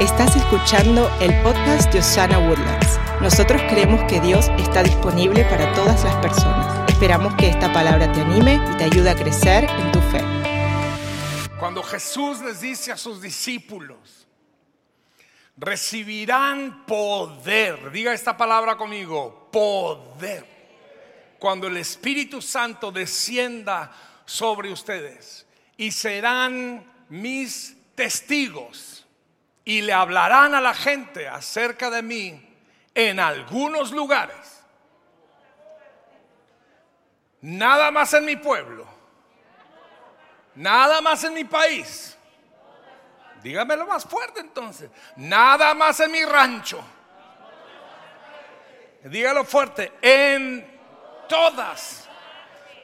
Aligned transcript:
Estás 0.00 0.36
escuchando 0.36 1.10
el 1.20 1.42
podcast 1.42 1.92
de 1.92 1.98
Osana 1.98 2.38
Woodlands. 2.38 3.00
Nosotros 3.20 3.60
creemos 3.62 4.00
que 4.04 4.20
Dios 4.20 4.48
está 4.56 4.84
disponible 4.84 5.42
para 5.46 5.74
todas 5.74 6.04
las 6.04 6.14
personas. 6.22 6.88
Esperamos 6.88 7.34
que 7.34 7.48
esta 7.48 7.72
palabra 7.72 8.12
te 8.12 8.20
anime 8.20 8.60
y 8.72 8.76
te 8.76 8.84
ayude 8.84 9.10
a 9.10 9.16
crecer 9.16 9.64
en 9.64 9.90
tu 9.90 10.00
fe. 10.02 10.20
Cuando 11.58 11.82
Jesús 11.82 12.38
les 12.42 12.60
dice 12.60 12.92
a 12.92 12.96
sus 12.96 13.20
discípulos, 13.20 14.28
recibirán 15.56 16.86
poder, 16.86 17.90
diga 17.90 18.14
esta 18.14 18.36
palabra 18.36 18.76
conmigo, 18.76 19.48
poder. 19.50 20.46
Cuando 21.40 21.66
el 21.66 21.76
Espíritu 21.76 22.40
Santo 22.40 22.92
descienda 22.92 23.90
sobre 24.24 24.70
ustedes 24.70 25.44
y 25.76 25.90
serán 25.90 26.84
mis 27.08 27.76
testigos 27.96 29.07
y 29.68 29.82
le 29.82 29.92
hablarán 29.92 30.54
a 30.54 30.62
la 30.62 30.72
gente 30.72 31.28
acerca 31.28 31.90
de 31.90 32.00
mí 32.00 32.56
en 32.94 33.20
algunos 33.20 33.92
lugares. 33.92 34.64
Nada 37.42 37.90
más 37.90 38.14
en 38.14 38.24
mi 38.24 38.36
pueblo. 38.36 38.86
Nada 40.54 41.02
más 41.02 41.22
en 41.24 41.34
mi 41.34 41.44
país. 41.44 42.16
Dígamelo 43.42 43.86
más 43.86 44.06
fuerte 44.06 44.40
entonces. 44.40 44.90
Nada 45.16 45.74
más 45.74 46.00
en 46.00 46.12
mi 46.12 46.24
rancho. 46.24 46.82
Dígalo 49.04 49.44
fuerte. 49.44 49.92
En 50.00 50.80
todas. 51.28 52.08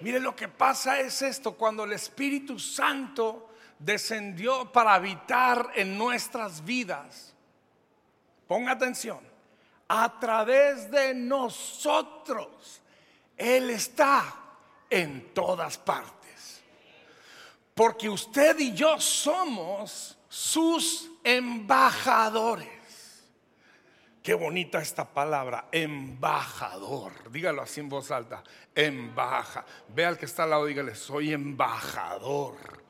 Mire 0.00 0.20
lo 0.20 0.36
que 0.36 0.48
pasa 0.48 1.00
es 1.00 1.22
esto. 1.22 1.54
Cuando 1.54 1.84
el 1.84 1.94
Espíritu 1.94 2.58
Santo 2.58 3.53
descendió 3.78 4.70
para 4.72 4.94
habitar 4.94 5.70
en 5.74 5.96
nuestras 5.96 6.64
vidas. 6.64 7.34
Ponga 8.46 8.72
atención, 8.72 9.20
a 9.88 10.18
través 10.18 10.90
de 10.90 11.14
nosotros, 11.14 12.80
Él 13.36 13.70
está 13.70 14.24
en 14.90 15.32
todas 15.32 15.78
partes. 15.78 16.62
Porque 17.74 18.08
usted 18.08 18.58
y 18.58 18.72
yo 18.72 19.00
somos 19.00 20.16
sus 20.28 21.10
embajadores. 21.24 22.68
Qué 24.22 24.32
bonita 24.32 24.80
esta 24.80 25.04
palabra, 25.04 25.68
embajador. 25.70 27.30
Dígalo 27.30 27.62
así 27.62 27.80
en 27.80 27.88
voz 27.90 28.10
alta, 28.10 28.42
embaja. 28.74 29.66
Ve 29.88 30.06
al 30.06 30.16
que 30.16 30.24
está 30.24 30.44
al 30.44 30.50
lado, 30.50 30.64
dígale, 30.64 30.94
soy 30.94 31.32
embajador 31.32 32.83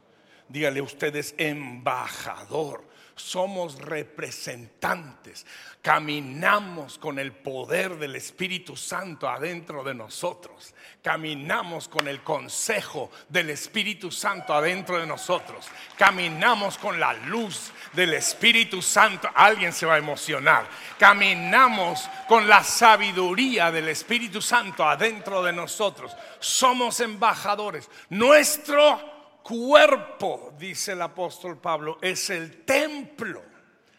dígale 0.48 0.80
ustedes 0.80 1.34
embajador. 1.38 2.94
Somos 3.16 3.78
representantes. 3.78 5.46
Caminamos 5.80 6.98
con 6.98 7.20
el 7.20 7.30
poder 7.32 7.96
del 7.96 8.16
Espíritu 8.16 8.76
Santo 8.76 9.28
adentro 9.28 9.84
de 9.84 9.94
nosotros. 9.94 10.74
Caminamos 11.00 11.86
con 11.86 12.08
el 12.08 12.22
consejo 12.22 13.12
del 13.28 13.50
Espíritu 13.50 14.10
Santo 14.10 14.52
adentro 14.52 14.98
de 14.98 15.06
nosotros. 15.06 15.66
Caminamos 15.96 16.76
con 16.76 16.98
la 16.98 17.12
luz 17.12 17.70
del 17.92 18.14
Espíritu 18.14 18.82
Santo. 18.82 19.28
Alguien 19.32 19.72
se 19.72 19.86
va 19.86 19.94
a 19.94 19.98
emocionar. 19.98 20.66
Caminamos 20.98 22.08
con 22.26 22.48
la 22.48 22.64
sabiduría 22.64 23.70
del 23.70 23.90
Espíritu 23.90 24.42
Santo 24.42 24.84
adentro 24.84 25.40
de 25.42 25.52
nosotros. 25.52 26.16
Somos 26.40 26.98
embajadores. 26.98 27.88
Nuestro 28.08 29.13
cuerpo, 29.44 30.54
dice 30.58 30.92
el 30.92 31.02
apóstol 31.02 31.58
Pablo, 31.58 31.98
es 32.00 32.30
el 32.30 32.64
templo 32.64 33.44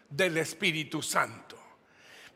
del 0.10 0.38
Espíritu 0.38 1.04
Santo. 1.04 1.56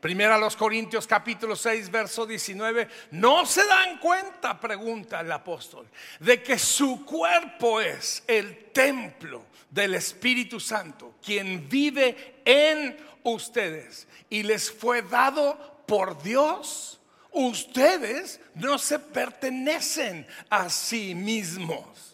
Primera 0.00 0.36
a 0.36 0.38
los 0.38 0.56
Corintios 0.56 1.06
capítulo 1.06 1.56
6, 1.56 1.90
verso 1.90 2.24
19. 2.24 2.88
No 3.10 3.44
se 3.44 3.66
dan 3.66 3.98
cuenta, 3.98 4.58
pregunta 4.58 5.20
el 5.20 5.32
apóstol, 5.32 5.88
de 6.20 6.40
que 6.40 6.56
su 6.58 7.04
cuerpo 7.04 7.80
es 7.80 8.22
el 8.26 8.70
templo 8.72 9.44
del 9.68 9.94
Espíritu 9.94 10.60
Santo, 10.60 11.16
quien 11.22 11.68
vive 11.68 12.40
en 12.44 12.96
ustedes 13.24 14.06
y 14.30 14.44
les 14.44 14.70
fue 14.70 15.02
dado 15.02 15.82
por 15.86 16.22
Dios. 16.22 17.00
Ustedes 17.32 18.40
no 18.54 18.78
se 18.78 19.00
pertenecen 19.00 20.26
a 20.48 20.70
sí 20.70 21.14
mismos. 21.14 22.10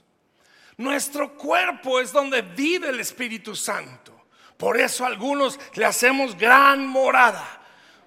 Nuestro 0.79 1.35
cuerpo 1.35 2.01
es 2.01 2.13
donde 2.13 2.43
vive 2.43 2.91
el 2.91 3.01
Espíritu 3.01 3.57
Santo. 3.57 4.27
Por 4.57 4.79
eso 4.79 5.05
algunos 5.05 5.59
le 5.75 5.85
hacemos 5.85 6.37
gran 6.37 6.87
morada 6.87 7.45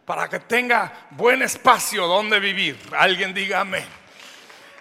para 0.05 0.27
que 0.27 0.39
tenga 0.39 1.07
buen 1.11 1.41
espacio 1.41 2.07
donde 2.07 2.39
vivir. 2.39 2.77
Alguien 2.97 3.33
diga 3.33 3.61
amén. 3.61 3.85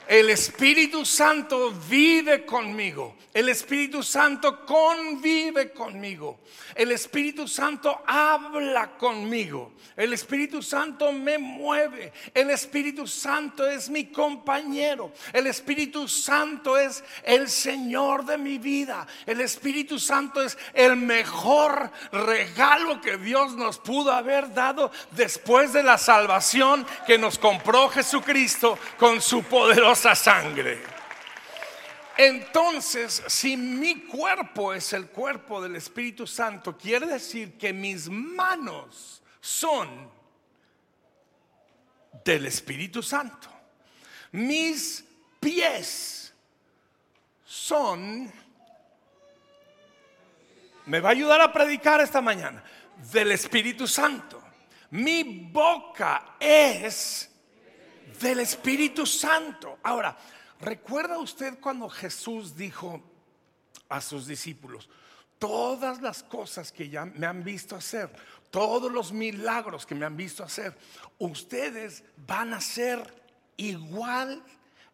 El 0.09 0.31
Espíritu 0.31 1.05
Santo 1.05 1.71
vive 1.87 2.47
conmigo. 2.47 3.15
El 3.35 3.51
Espíritu 3.51 4.03
Santo 4.03 4.65
convive 4.65 5.71
conmigo. 5.71 6.41
El 6.75 6.93
Espíritu 6.93 7.47
Santo 7.47 8.03
habla 8.07 8.97
conmigo. 8.97 9.75
El 9.95 10.15
Espíritu 10.15 10.63
Santo 10.63 11.13
me 11.13 11.37
mueve. 11.37 12.11
El 12.33 12.49
Espíritu 12.49 13.07
Santo 13.07 13.67
es 13.67 13.91
mi 13.91 14.07
compañero. 14.07 15.13
El 15.31 15.47
Espíritu 15.47 16.09
Santo 16.09 16.79
es 16.79 17.05
el 17.23 17.51
Señor 17.51 18.25
de 18.25 18.39
mi 18.39 18.57
vida. 18.57 19.07
El 19.27 19.43
Espíritu 19.43 19.99
Santo 19.99 20.41
es 20.41 20.57
el 20.73 20.97
mejor 20.97 21.93
regalo 22.13 23.03
que 23.03 23.19
Dios 23.19 23.55
nos 23.57 23.79
pudo 23.79 24.11
haber 24.13 24.55
dado 24.55 24.91
después 25.11 25.75
de 25.75 25.83
la 25.83 25.99
salvación 25.99 26.87
que 27.07 27.19
nos 27.19 27.39
compró 27.39 27.91
Jesucristo 27.91 28.79
con 28.97 29.21
su 29.21 29.43
poderoso 29.43 29.98
sangre. 30.15 30.83
Entonces, 32.17 33.23
si 33.29 33.57
mi 33.57 34.07
cuerpo 34.07 34.75
es 34.75 34.93
el 34.93 35.09
cuerpo 35.09 35.63
del 35.63 35.77
Espíritu 35.77 36.27
Santo, 36.27 36.77
quiere 36.77 37.07
decir 37.07 37.57
que 37.57 37.73
mis 37.73 38.09
manos 38.09 39.23
son 39.41 40.11
del 42.25 42.47
Espíritu 42.47 43.03
Santo. 43.03 43.49
Mis 44.33 45.05
pies 45.39 46.35
son, 47.45 48.31
me 50.87 51.01
va 51.01 51.11
a 51.11 51.13
ayudar 51.13 51.41
a 51.41 51.53
predicar 51.53 52.01
esta 52.01 52.21
mañana, 52.21 52.63
del 53.13 53.33
Espíritu 53.33 53.87
Santo. 53.87 54.43
Mi 54.91 55.23
boca 55.53 56.35
es 56.41 57.31
del 58.21 58.41
Espíritu 58.41 59.07
Santo. 59.07 59.79
Ahora, 59.83 60.17
¿recuerda 60.61 61.19
usted 61.19 61.59
cuando 61.61 61.89
Jesús 61.89 62.57
dijo 62.57 63.03
a 63.89 64.01
sus 64.01 64.27
discípulos, 64.27 64.89
todas 65.39 66.03
las 66.03 66.23
cosas 66.23 66.73
que 66.73 66.89
ya 66.89 67.05
me 67.05 67.27
han 67.27 67.45
visto 67.45 67.77
hacer, 67.77 68.11
todos 68.51 68.91
los 68.91 69.13
milagros 69.13 69.87
que 69.87 69.95
me 69.95 70.05
han 70.05 70.17
visto 70.17 70.43
hacer, 70.43 70.77
ustedes 71.19 72.05
van 72.27 72.53
a 72.53 72.59
hacer 72.59 73.23
igual 73.57 74.43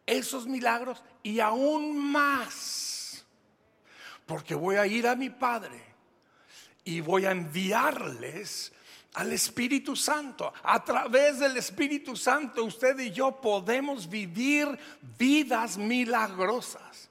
esos 0.07 0.47
milagros 0.47 1.03
y 1.23 1.41
aún 1.41 1.97
más. 1.97 3.25
Porque 4.27 4.55
voy 4.55 4.77
a 4.77 4.87
ir 4.87 5.07
a 5.07 5.17
mi 5.17 5.31
Padre 5.31 5.81
y 6.85 7.01
voy 7.01 7.27
a 7.27 7.31
enviarles 7.31 8.73
al 9.15 9.33
Espíritu 9.33 9.97
Santo. 9.97 10.53
A 10.63 10.85
través 10.85 11.39
del 11.39 11.57
Espíritu 11.57 12.17
Santo 12.17 12.65
usted 12.65 12.99
y 12.99 13.11
yo 13.11 13.41
podemos 13.41 14.09
vivir 14.09 14.79
vidas 15.19 15.79
milagrosas. 15.79 17.09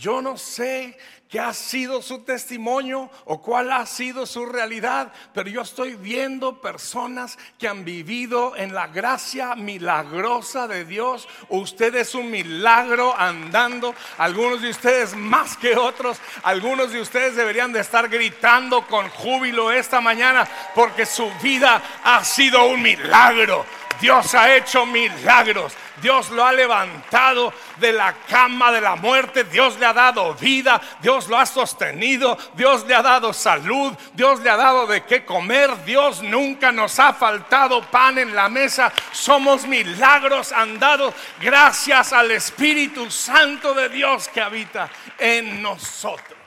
Yo 0.00 0.22
no 0.22 0.38
sé 0.38 0.96
qué 1.28 1.38
ha 1.38 1.52
sido 1.52 2.00
su 2.00 2.20
testimonio 2.24 3.10
o 3.26 3.42
cuál 3.42 3.70
ha 3.70 3.84
sido 3.84 4.24
su 4.24 4.46
realidad, 4.46 5.12
pero 5.34 5.50
yo 5.50 5.60
estoy 5.60 5.94
viendo 5.94 6.62
personas 6.62 7.38
que 7.58 7.68
han 7.68 7.84
vivido 7.84 8.56
en 8.56 8.72
la 8.72 8.86
gracia 8.86 9.54
milagrosa 9.56 10.66
de 10.66 10.86
Dios. 10.86 11.28
Usted 11.50 11.94
es 11.96 12.14
un 12.14 12.30
milagro 12.30 13.14
andando, 13.14 13.94
algunos 14.16 14.62
de 14.62 14.70
ustedes 14.70 15.14
más 15.14 15.58
que 15.58 15.76
otros, 15.76 16.18
algunos 16.44 16.92
de 16.92 17.02
ustedes 17.02 17.36
deberían 17.36 17.70
de 17.70 17.80
estar 17.80 18.08
gritando 18.08 18.86
con 18.86 19.06
júbilo 19.10 19.70
esta 19.70 20.00
mañana 20.00 20.48
porque 20.74 21.04
su 21.04 21.30
vida 21.42 21.82
ha 22.02 22.24
sido 22.24 22.64
un 22.68 22.80
milagro. 22.80 23.66
Dios 24.00 24.34
ha 24.34 24.54
hecho 24.54 24.86
milagros. 24.86 25.74
Dios 26.00 26.30
lo 26.30 26.44
ha 26.44 26.52
levantado 26.52 27.52
de 27.76 27.92
la 27.92 28.14
cama 28.28 28.72
de 28.72 28.80
la 28.80 28.96
muerte. 28.96 29.44
Dios 29.44 29.78
le 29.78 29.86
ha 29.86 29.92
dado 29.92 30.34
vida. 30.34 30.80
Dios 31.02 31.28
lo 31.28 31.38
ha 31.38 31.44
sostenido. 31.44 32.38
Dios 32.54 32.86
le 32.86 32.94
ha 32.94 33.02
dado 33.02 33.32
salud. 33.32 33.92
Dios 34.14 34.40
le 34.40 34.50
ha 34.50 34.56
dado 34.56 34.86
de 34.86 35.02
qué 35.02 35.24
comer. 35.24 35.84
Dios 35.84 36.22
nunca 36.22 36.72
nos 36.72 36.98
ha 36.98 37.12
faltado 37.12 37.82
pan 37.82 38.18
en 38.18 38.34
la 38.34 38.48
mesa. 38.48 38.92
Somos 39.12 39.66
milagros 39.66 40.52
andados 40.52 41.14
gracias 41.40 42.12
al 42.12 42.30
Espíritu 42.30 43.10
Santo 43.10 43.74
de 43.74 43.88
Dios 43.90 44.28
que 44.28 44.40
habita 44.40 44.88
en 45.18 45.62
nosotros. 45.62 46.39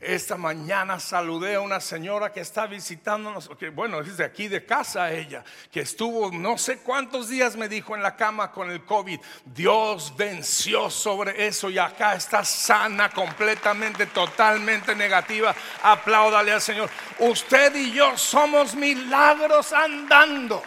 Esta 0.00 0.38
mañana 0.38 0.98
saludé 0.98 1.56
a 1.56 1.60
una 1.60 1.78
señora 1.78 2.32
que 2.32 2.40
está 2.40 2.66
visitándonos, 2.66 3.50
que 3.58 3.68
bueno, 3.68 4.00
es 4.00 4.16
de 4.16 4.24
aquí 4.24 4.48
de 4.48 4.64
casa 4.64 5.12
ella, 5.12 5.44
que 5.70 5.80
estuvo 5.80 6.32
no 6.32 6.56
sé 6.56 6.78
cuántos 6.78 7.28
días 7.28 7.54
me 7.54 7.68
dijo 7.68 7.94
en 7.94 8.02
la 8.02 8.16
cama 8.16 8.50
con 8.50 8.70
el 8.70 8.82
COVID. 8.86 9.20
Dios 9.44 10.14
venció 10.16 10.88
sobre 10.88 11.46
eso 11.46 11.68
y 11.68 11.78
acá 11.78 12.14
está 12.14 12.42
sana, 12.46 13.10
completamente, 13.10 14.06
totalmente 14.06 14.94
negativa. 14.94 15.54
Apláudale 15.82 16.52
al 16.52 16.62
Señor. 16.62 16.88
Usted 17.18 17.76
y 17.76 17.92
yo 17.92 18.16
somos 18.16 18.74
milagros 18.74 19.70
andando, 19.74 20.62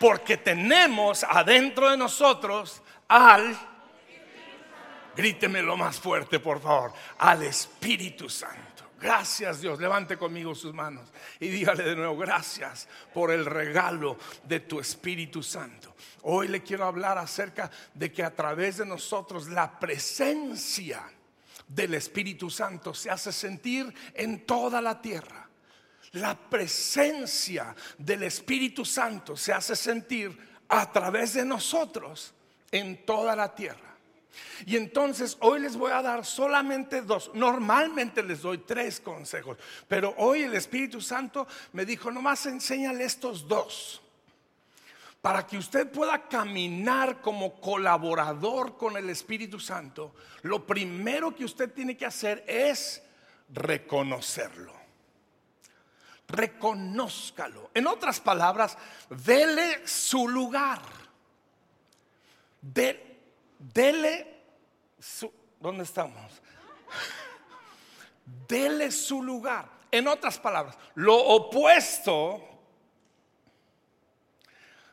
porque 0.00 0.36
tenemos 0.36 1.22
adentro 1.22 1.88
de 1.88 1.96
nosotros 1.96 2.82
al 3.06 3.69
Gríteme 5.20 5.60
lo 5.60 5.76
más 5.76 6.00
fuerte, 6.00 6.40
por 6.40 6.62
favor. 6.62 6.94
Al 7.18 7.42
Espíritu 7.42 8.30
Santo. 8.30 8.84
Gracias 8.98 9.60
Dios. 9.60 9.78
Levante 9.78 10.16
conmigo 10.16 10.54
sus 10.54 10.72
manos 10.72 11.12
y 11.38 11.48
dígale 11.48 11.84
de 11.84 11.94
nuevo, 11.94 12.16
gracias 12.16 12.88
por 13.12 13.30
el 13.30 13.44
regalo 13.44 14.16
de 14.44 14.60
tu 14.60 14.80
Espíritu 14.80 15.42
Santo. 15.42 15.94
Hoy 16.22 16.48
le 16.48 16.62
quiero 16.62 16.86
hablar 16.86 17.18
acerca 17.18 17.70
de 17.92 18.10
que 18.10 18.24
a 18.24 18.34
través 18.34 18.78
de 18.78 18.86
nosotros 18.86 19.48
la 19.48 19.78
presencia 19.78 21.02
del 21.68 21.92
Espíritu 21.92 22.48
Santo 22.48 22.94
se 22.94 23.10
hace 23.10 23.30
sentir 23.30 23.92
en 24.14 24.46
toda 24.46 24.80
la 24.80 25.02
tierra. 25.02 25.50
La 26.12 26.34
presencia 26.34 27.76
del 27.98 28.22
Espíritu 28.22 28.86
Santo 28.86 29.36
se 29.36 29.52
hace 29.52 29.76
sentir 29.76 30.34
a 30.66 30.90
través 30.90 31.34
de 31.34 31.44
nosotros 31.44 32.32
en 32.72 33.04
toda 33.04 33.36
la 33.36 33.54
tierra. 33.54 33.89
Y 34.66 34.76
entonces 34.76 35.36
hoy 35.40 35.60
les 35.60 35.76
voy 35.76 35.92
a 35.92 36.02
dar 36.02 36.24
solamente 36.24 37.02
dos. 37.02 37.30
Normalmente 37.34 38.22
les 38.22 38.42
doy 38.42 38.58
tres 38.58 39.00
consejos, 39.00 39.58
pero 39.88 40.14
hoy 40.18 40.42
el 40.42 40.54
Espíritu 40.54 41.00
Santo 41.00 41.46
me 41.72 41.84
dijo, 41.84 42.10
nomás 42.10 42.46
enséñale 42.46 43.04
estos 43.04 43.46
dos. 43.46 44.02
Para 45.20 45.46
que 45.46 45.58
usted 45.58 45.90
pueda 45.90 46.28
caminar 46.28 47.20
como 47.20 47.60
colaborador 47.60 48.78
con 48.78 48.96
el 48.96 49.10
Espíritu 49.10 49.60
Santo, 49.60 50.14
lo 50.42 50.66
primero 50.66 51.34
que 51.34 51.44
usted 51.44 51.70
tiene 51.72 51.96
que 51.96 52.06
hacer 52.06 52.42
es 52.46 53.02
reconocerlo. 53.50 54.72
Reconózcalo. 56.26 57.70
En 57.74 57.86
otras 57.86 58.20
palabras, 58.20 58.78
dele 59.10 59.86
su 59.86 60.26
lugar. 60.26 60.80
De, 62.62 63.09
dele 63.80 64.26
su... 64.98 65.32
¿Dónde 65.58 65.84
estamos? 65.84 66.42
Dele 68.46 68.90
su 68.90 69.22
lugar. 69.22 69.68
En 69.90 70.06
otras 70.06 70.38
palabras, 70.38 70.78
lo 70.94 71.16
opuesto 71.16 72.46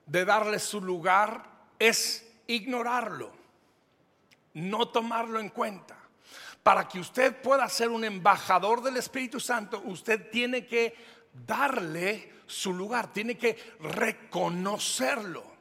de 0.06 0.26
darle 0.26 0.58
su 0.60 0.82
lugar 0.82 1.44
es 1.78 2.28
ignorarlo, 2.48 3.32
no 4.54 4.88
tomarlo 4.88 5.40
en 5.40 5.50
cuenta. 5.50 5.98
Para 6.64 6.88
que 6.88 7.00
usted 7.00 7.42
pueda 7.42 7.70
ser 7.70 7.90
un 7.90 8.04
embajador 8.04 8.82
del 8.82 8.98
Espíritu 8.98 9.40
Santo, 9.40 9.82
usted 9.86 10.32
tiene 10.32 10.66
que 10.66 10.96
darle 11.32 12.34
su 12.48 12.74
lugar, 12.74 13.14
tiene 13.14 13.38
que 13.38 13.56
reconocerlo. 13.80 15.57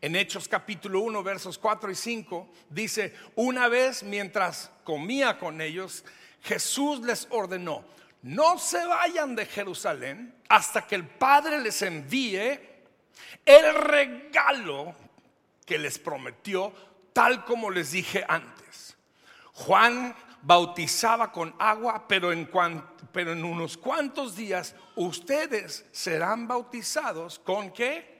En 0.00 0.16
Hechos 0.16 0.48
capítulo 0.48 1.00
1, 1.00 1.22
versos 1.22 1.58
4 1.58 1.90
y 1.90 1.94
5, 1.94 2.48
dice, 2.70 3.14
una 3.36 3.68
vez 3.68 4.02
mientras 4.02 4.70
comía 4.84 5.38
con 5.38 5.60
ellos, 5.60 6.04
Jesús 6.42 7.00
les 7.00 7.28
ordenó, 7.30 7.84
no 8.22 8.58
se 8.58 8.84
vayan 8.84 9.34
de 9.34 9.46
Jerusalén 9.46 10.34
hasta 10.48 10.86
que 10.86 10.94
el 10.94 11.06
Padre 11.06 11.60
les 11.60 11.82
envíe 11.82 12.60
el 13.44 13.74
regalo 13.74 14.94
que 15.64 15.78
les 15.78 15.98
prometió, 15.98 16.72
tal 17.12 17.44
como 17.44 17.70
les 17.70 17.92
dije 17.92 18.24
antes. 18.28 18.96
Juan 19.52 20.14
bautizaba 20.42 21.30
con 21.30 21.54
agua, 21.58 22.06
pero 22.08 22.32
en, 22.32 22.48
pero 23.12 23.32
en 23.32 23.44
unos 23.44 23.76
cuantos 23.76 24.36
días 24.36 24.74
ustedes 24.96 25.84
serán 25.92 26.48
bautizados 26.48 27.38
con 27.38 27.72
qué? 27.72 28.11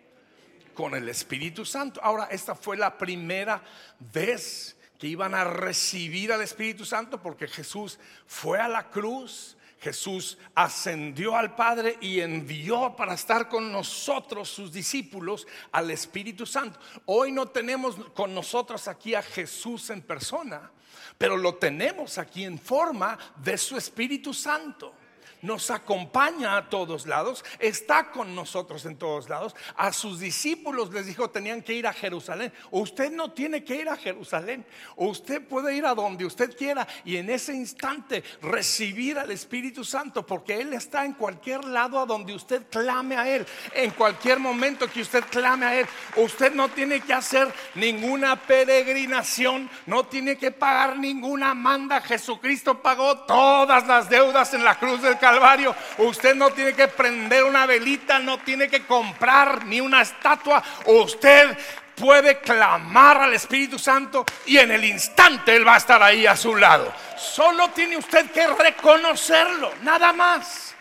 Con 0.72 0.94
el 0.94 1.08
Espíritu 1.08 1.64
Santo. 1.64 2.00
Ahora, 2.02 2.28
esta 2.30 2.54
fue 2.54 2.76
la 2.76 2.96
primera 2.96 3.62
vez 3.98 4.76
que 4.98 5.06
iban 5.06 5.34
a 5.34 5.44
recibir 5.44 6.32
al 6.32 6.42
Espíritu 6.42 6.84
Santo 6.84 7.20
porque 7.20 7.48
Jesús 7.48 7.98
fue 8.26 8.60
a 8.60 8.68
la 8.68 8.88
cruz, 8.88 9.56
Jesús 9.80 10.38
ascendió 10.54 11.36
al 11.36 11.56
Padre 11.56 11.98
y 12.00 12.20
envió 12.20 12.94
para 12.94 13.14
estar 13.14 13.48
con 13.48 13.72
nosotros, 13.72 14.48
sus 14.48 14.72
discípulos, 14.72 15.46
al 15.72 15.90
Espíritu 15.90 16.46
Santo. 16.46 16.78
Hoy 17.06 17.32
no 17.32 17.48
tenemos 17.48 17.96
con 18.14 18.32
nosotros 18.32 18.86
aquí 18.86 19.16
a 19.16 19.22
Jesús 19.22 19.90
en 19.90 20.02
persona, 20.02 20.70
pero 21.18 21.36
lo 21.36 21.56
tenemos 21.56 22.18
aquí 22.18 22.44
en 22.44 22.58
forma 22.58 23.18
de 23.36 23.58
su 23.58 23.76
Espíritu 23.76 24.32
Santo 24.32 24.94
nos 25.42 25.70
acompaña 25.70 26.56
a 26.56 26.70
todos 26.70 27.06
lados, 27.06 27.44
está 27.58 28.10
con 28.10 28.34
nosotros 28.34 28.86
en 28.86 28.96
todos 28.96 29.28
lados. 29.28 29.54
A 29.76 29.92
sus 29.92 30.20
discípulos 30.20 30.92
les 30.92 31.06
dijo 31.06 31.30
tenían 31.30 31.62
que 31.62 31.74
ir 31.74 31.86
a 31.86 31.92
Jerusalén. 31.92 32.52
Usted 32.70 33.10
no 33.10 33.32
tiene 33.32 33.64
que 33.64 33.76
ir 33.76 33.88
a 33.88 33.96
Jerusalén, 33.96 34.64
usted 34.96 35.46
puede 35.46 35.74
ir 35.76 35.84
a 35.84 35.94
donde 35.94 36.24
usted 36.24 36.56
quiera 36.56 36.86
y 37.04 37.16
en 37.16 37.28
ese 37.28 37.54
instante 37.54 38.22
recibir 38.40 39.18
al 39.18 39.30
Espíritu 39.30 39.84
Santo, 39.84 40.24
porque 40.24 40.60
Él 40.60 40.72
está 40.72 41.04
en 41.04 41.14
cualquier 41.14 41.64
lado 41.64 41.98
a 41.98 42.06
donde 42.06 42.34
usted 42.34 42.68
clame 42.70 43.16
a 43.16 43.28
Él, 43.28 43.44
en 43.74 43.90
cualquier 43.90 44.38
momento 44.38 44.88
que 44.88 45.02
usted 45.02 45.24
clame 45.30 45.66
a 45.66 45.80
Él. 45.80 45.86
Usted 46.16 46.54
no 46.54 46.68
tiene 46.68 47.00
que 47.00 47.12
hacer 47.12 47.52
ninguna 47.74 48.36
peregrinación, 48.36 49.68
no 49.86 50.04
tiene 50.04 50.38
que 50.38 50.52
pagar 50.52 50.98
ninguna 50.98 51.52
manda. 51.54 52.00
Jesucristo 52.00 52.80
pagó 52.80 53.18
todas 53.24 53.86
las 53.88 54.08
deudas 54.08 54.54
en 54.54 54.64
la 54.64 54.78
cruz 54.78 55.02
del 55.02 55.18
Calvario 55.18 55.31
Calvario, 55.32 55.74
usted 55.96 56.34
no 56.34 56.50
tiene 56.50 56.74
que 56.74 56.88
prender 56.88 57.44
una 57.44 57.64
velita, 57.64 58.18
no 58.18 58.38
tiene 58.40 58.68
que 58.68 58.84
comprar 58.84 59.64
ni 59.64 59.80
una 59.80 60.02
estatua. 60.02 60.62
Usted 60.84 61.56
puede 61.94 62.40
clamar 62.40 63.22
al 63.22 63.32
Espíritu 63.32 63.78
Santo 63.78 64.26
y 64.44 64.58
en 64.58 64.72
el 64.72 64.84
instante 64.84 65.56
Él 65.56 65.66
va 65.66 65.74
a 65.74 65.78
estar 65.78 66.02
ahí 66.02 66.26
a 66.26 66.36
su 66.36 66.54
lado. 66.54 66.92
Solo 67.16 67.70
tiene 67.70 67.96
usted 67.96 68.30
que 68.30 68.46
reconocerlo, 68.46 69.72
nada 69.80 70.12
más. 70.12 70.71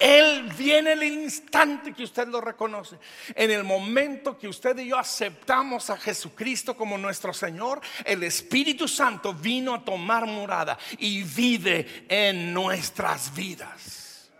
Él 0.00 0.50
viene 0.56 0.92
el 0.92 1.02
instante 1.02 1.92
que 1.92 2.04
usted 2.04 2.26
lo 2.26 2.40
reconoce. 2.40 2.98
En 3.34 3.50
el 3.50 3.64
momento 3.64 4.38
que 4.38 4.48
usted 4.48 4.78
y 4.78 4.88
yo 4.88 4.98
aceptamos 4.98 5.90
a 5.90 5.98
Jesucristo 5.98 6.74
como 6.74 6.96
nuestro 6.96 7.34
Señor, 7.34 7.82
el 8.06 8.22
Espíritu 8.22 8.88
Santo 8.88 9.34
vino 9.34 9.74
a 9.74 9.84
tomar 9.84 10.24
morada 10.24 10.78
y 10.96 11.22
vive 11.22 12.06
en 12.08 12.54
nuestras 12.54 13.34
vidas. 13.34 14.30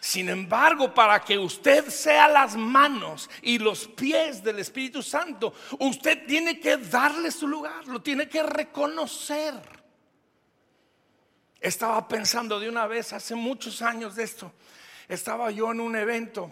Sin 0.00 0.28
embargo, 0.28 0.92
para 0.92 1.20
que 1.20 1.38
usted 1.38 1.88
sea 1.88 2.26
las 2.26 2.56
manos 2.56 3.30
y 3.42 3.60
los 3.60 3.86
pies 3.86 4.42
del 4.42 4.58
Espíritu 4.58 5.04
Santo, 5.04 5.54
usted 5.78 6.26
tiene 6.26 6.58
que 6.58 6.78
darle 6.78 7.30
su 7.30 7.46
lugar, 7.46 7.86
lo 7.86 8.02
tiene 8.02 8.28
que 8.28 8.42
reconocer. 8.42 9.54
Estaba 11.60 12.08
pensando 12.08 12.58
de 12.58 12.68
una 12.68 12.88
vez 12.88 13.12
hace 13.12 13.36
muchos 13.36 13.82
años 13.82 14.16
de 14.16 14.24
esto 14.24 14.52
estaba 15.10 15.50
yo 15.50 15.72
en 15.72 15.80
un 15.80 15.96
evento 15.96 16.50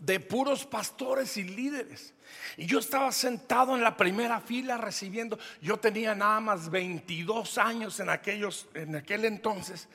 de 0.00 0.20
puros 0.20 0.64
pastores 0.64 1.36
y 1.36 1.44
líderes. 1.44 2.14
Y 2.56 2.66
yo 2.66 2.78
estaba 2.78 3.12
sentado 3.12 3.76
en 3.76 3.82
la 3.82 3.96
primera 3.96 4.40
fila 4.40 4.78
recibiendo, 4.78 5.38
yo 5.60 5.76
tenía 5.76 6.14
nada 6.14 6.40
más 6.40 6.70
22 6.70 7.58
años 7.58 8.00
en, 8.00 8.08
aquellos, 8.10 8.68
en 8.74 8.96
aquel 8.96 9.24
entonces. 9.24 9.88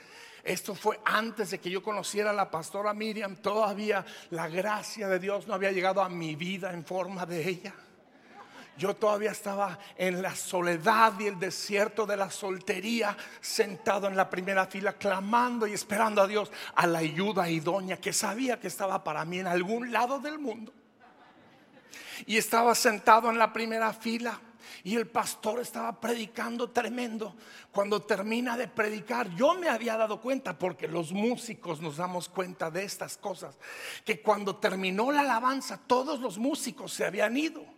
Esto 0.44 0.76
fue 0.76 1.00
antes 1.06 1.52
de 1.52 1.60
que 1.60 1.70
yo 1.70 1.82
conociera 1.82 2.30
a 2.30 2.34
la 2.34 2.52
pastora 2.52 2.94
Miriam, 2.94 3.38
todavía 3.38 4.06
la 4.30 4.48
gracia 4.48 5.08
de 5.08 5.20
Dios 5.20 5.48
no 5.48 5.54
había 5.54 5.72
llegado 5.72 6.02
a 6.02 6.10
mi 6.10 6.36
vida 6.36 6.74
en 6.74 6.86
forma 6.86 7.26
de 7.26 7.50
ella 7.50 7.74
yo 8.78 8.96
todavía 8.96 9.32
estaba 9.32 9.78
en 9.98 10.22
la 10.22 10.36
soledad 10.36 11.20
y 11.20 11.28
el 11.28 11.40
desierto 11.40 12.06
de 12.06 12.18
la 12.18 12.32
soltería, 12.32 13.16
sentado 13.40 14.08
en 14.08 14.16
la 14.16 14.30
primera 14.30 14.66
fila, 14.66 14.94
clamando 14.94 15.68
y 15.68 15.74
esperando 15.74 16.22
a 16.22 16.28
Dios 16.28 16.52
a 16.76 16.88
la 16.88 17.00
ayuda 17.00 17.50
idónea 17.50 17.98
que 17.98 18.14
sabía 18.14 18.60
que 18.60 18.68
estaba 18.68 19.04
para 19.04 19.26
mí 19.26 19.40
en 19.40 19.48
algún 19.48 19.92
lado 19.92 20.20
del 20.20 20.40
mundo. 20.40 20.74
Y 22.26 22.38
estaba 22.38 22.74
sentado 22.76 23.30
en 23.30 23.38
la 23.38 23.54
primera 23.54 23.94
fila 23.94 24.40
y 24.84 24.96
el 24.96 25.08
pastor 25.08 25.60
estaba 25.60 26.00
predicando 26.00 26.70
tremendo. 26.70 27.36
Cuando 27.72 28.02
termina 28.02 28.58
de 28.58 28.68
predicar, 28.68 29.30
yo 29.36 29.54
me 29.56 29.70
había 29.70 29.98
dado 29.98 30.20
cuenta, 30.20 30.58
porque 30.58 30.88
los 30.88 31.12
músicos 31.12 31.82
nos 31.82 31.98
damos 31.98 32.28
cuenta 32.28 32.70
de 32.70 32.84
estas 32.84 33.18
cosas, 33.18 33.58
que 34.04 34.22
cuando 34.22 34.58
terminó 34.58 35.12
la 35.12 35.22
alabanza, 35.22 35.80
todos 35.88 36.20
los 36.20 36.38
músicos 36.38 36.94
se 36.94 37.06
habían 37.06 37.38
ido. 37.38 37.73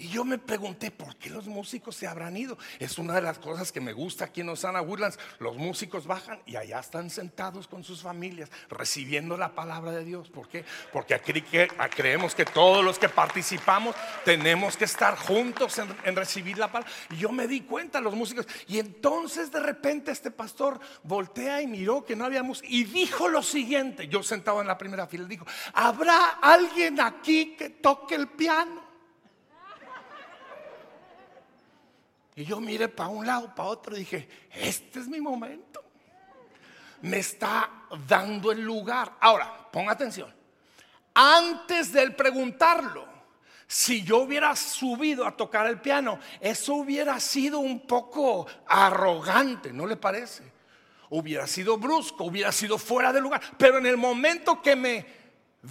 Y 0.00 0.08
yo 0.08 0.24
me 0.24 0.38
pregunté, 0.38 0.90
¿por 0.90 1.14
qué 1.16 1.28
los 1.28 1.46
músicos 1.46 1.94
se 1.94 2.06
habrán 2.06 2.34
ido? 2.34 2.56
Es 2.78 2.96
una 2.96 3.12
de 3.12 3.20
las 3.20 3.38
cosas 3.38 3.70
que 3.70 3.82
me 3.82 3.92
gusta 3.92 4.24
aquí 4.24 4.40
en 4.40 4.48
Osana 4.48 4.80
Woodlands. 4.80 5.18
Los 5.38 5.58
músicos 5.58 6.06
bajan 6.06 6.40
y 6.46 6.56
allá 6.56 6.80
están 6.80 7.10
sentados 7.10 7.68
con 7.68 7.84
sus 7.84 8.00
familias, 8.00 8.50
recibiendo 8.70 9.36
la 9.36 9.54
palabra 9.54 9.90
de 9.92 10.02
Dios. 10.02 10.30
¿Por 10.30 10.48
qué? 10.48 10.64
Porque 10.90 11.12
aquí 11.12 11.44
creemos 11.94 12.34
que 12.34 12.46
todos 12.46 12.82
los 12.82 12.98
que 12.98 13.10
participamos 13.10 13.94
tenemos 14.24 14.74
que 14.78 14.86
estar 14.86 15.18
juntos 15.18 15.78
en, 15.78 16.16
recibir 16.16 16.56
la 16.56 16.72
palabra. 16.72 16.90
Y 17.10 17.16
yo 17.18 17.30
me 17.30 17.46
di 17.46 17.60
cuenta, 17.60 18.00
los 18.00 18.14
músicos. 18.14 18.48
Y 18.68 18.78
entonces 18.78 19.50
de 19.50 19.60
repente 19.60 20.12
este 20.12 20.30
pastor 20.30 20.80
voltea 21.02 21.60
y 21.60 21.66
miró 21.66 22.06
que 22.06 22.16
no 22.16 22.24
había 22.24 22.42
música 22.42 22.66
y 22.70 22.84
dijo 22.84 23.28
lo 23.28 23.42
siguiente. 23.42 24.08
Yo 24.08 24.22
sentado 24.22 24.62
en 24.62 24.66
la 24.66 24.78
primera 24.78 25.06
fila, 25.06 25.26
dijo, 25.26 25.44
¿habrá 25.74 26.38
alguien 26.40 26.98
aquí 27.02 27.54
que 27.54 27.68
toque 27.68 28.14
el 28.14 28.28
piano? 28.28 28.89
Y 32.36 32.44
yo 32.44 32.60
miré 32.60 32.88
para 32.88 33.08
un 33.08 33.26
lado, 33.26 33.54
para 33.54 33.68
otro, 33.68 33.96
y 33.96 34.00
dije, 34.00 34.28
este 34.52 35.00
es 35.00 35.08
mi 35.08 35.20
momento. 35.20 35.82
Me 37.02 37.18
está 37.18 37.68
dando 38.06 38.52
el 38.52 38.60
lugar. 38.60 39.16
Ahora, 39.20 39.68
ponga 39.70 39.92
atención. 39.92 40.32
Antes 41.14 41.92
de 41.92 42.10
preguntarlo, 42.12 43.06
si 43.66 44.02
yo 44.02 44.18
hubiera 44.18 44.54
subido 44.54 45.26
a 45.26 45.36
tocar 45.36 45.66
el 45.66 45.80
piano, 45.80 46.18
eso 46.40 46.74
hubiera 46.74 47.18
sido 47.20 47.58
un 47.58 47.80
poco 47.86 48.46
arrogante, 48.66 49.72
¿no 49.72 49.86
le 49.86 49.96
parece? 49.96 50.44
Hubiera 51.10 51.46
sido 51.46 51.76
brusco, 51.78 52.24
hubiera 52.24 52.52
sido 52.52 52.78
fuera 52.78 53.12
de 53.12 53.20
lugar. 53.20 53.40
Pero 53.58 53.78
en 53.78 53.86
el 53.86 53.96
momento 53.96 54.62
que 54.62 54.76
me 54.76 55.06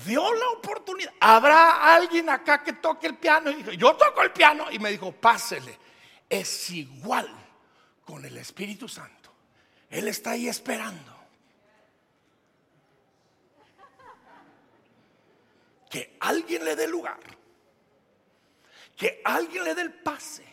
dio 0.05 0.33
la 0.33 0.49
oportunidad, 0.49 1.13
habrá 1.19 1.95
alguien 1.95 2.29
acá 2.29 2.61
que 2.61 2.73
toque 2.73 3.07
el 3.07 3.15
piano. 3.15 3.49
Y 3.49 3.55
dije, 3.55 3.77
yo 3.77 3.95
toco 3.95 4.21
el 4.21 4.31
piano. 4.31 4.65
Y 4.71 4.79
me 4.79 4.91
dijo, 4.91 5.13
pásele 5.13 5.88
es 6.29 6.69
igual 6.69 7.27
con 8.05 8.23
el 8.23 8.37
Espíritu 8.37 8.87
Santo. 8.87 9.33
Él 9.89 10.07
está 10.07 10.31
ahí 10.31 10.47
esperando. 10.47 11.17
Que 15.89 16.17
alguien 16.19 16.63
le 16.63 16.75
dé 16.75 16.87
lugar. 16.87 17.19
Que 18.95 19.21
alguien 19.25 19.63
le 19.63 19.73
dé 19.73 19.81
el 19.81 19.93
pase. 19.93 20.45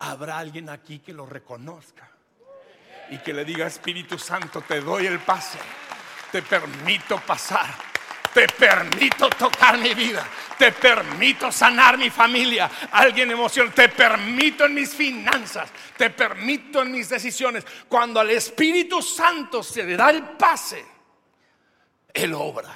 Habrá 0.00 0.38
alguien 0.38 0.68
aquí 0.68 0.98
que 0.98 1.12
lo 1.12 1.24
reconozca. 1.24 2.10
Y 3.10 3.18
que 3.18 3.32
le 3.32 3.44
diga, 3.44 3.66
Espíritu 3.66 4.18
Santo, 4.18 4.62
te 4.62 4.80
doy 4.80 5.06
el 5.06 5.20
pase. 5.20 5.58
Te 6.32 6.42
permito 6.42 7.20
pasar 7.20 7.93
te 8.34 8.48
permito 8.48 9.30
tocar 9.30 9.78
mi 9.78 9.94
vida. 9.94 10.26
Te 10.58 10.72
permito 10.72 11.52
sanar 11.52 11.96
mi 11.96 12.10
familia. 12.10 12.68
Alguien 12.90 13.30
emociona. 13.30 13.72
Te 13.72 13.88
permito 13.88 14.64
en 14.64 14.74
mis 14.74 14.92
finanzas. 14.92 15.70
Te 15.96 16.10
permito 16.10 16.82
en 16.82 16.90
mis 16.90 17.08
decisiones. 17.08 17.64
Cuando 17.88 18.18
al 18.18 18.30
Espíritu 18.30 19.00
Santo 19.00 19.62
se 19.62 19.84
le 19.84 19.96
da 19.96 20.10
el 20.10 20.22
pase, 20.30 20.84
Él 22.12 22.34
obra. 22.34 22.74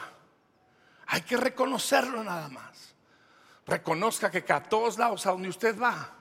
Hay 1.08 1.22
que 1.22 1.36
reconocerlo 1.36 2.22
nada 2.22 2.48
más. 2.48 2.94
Reconozca 3.66 4.30
que 4.30 4.44
a 4.52 4.62
todos 4.62 4.96
lados 4.96 5.26
a 5.26 5.30
donde 5.30 5.48
usted 5.48 5.78
va, 5.78 6.14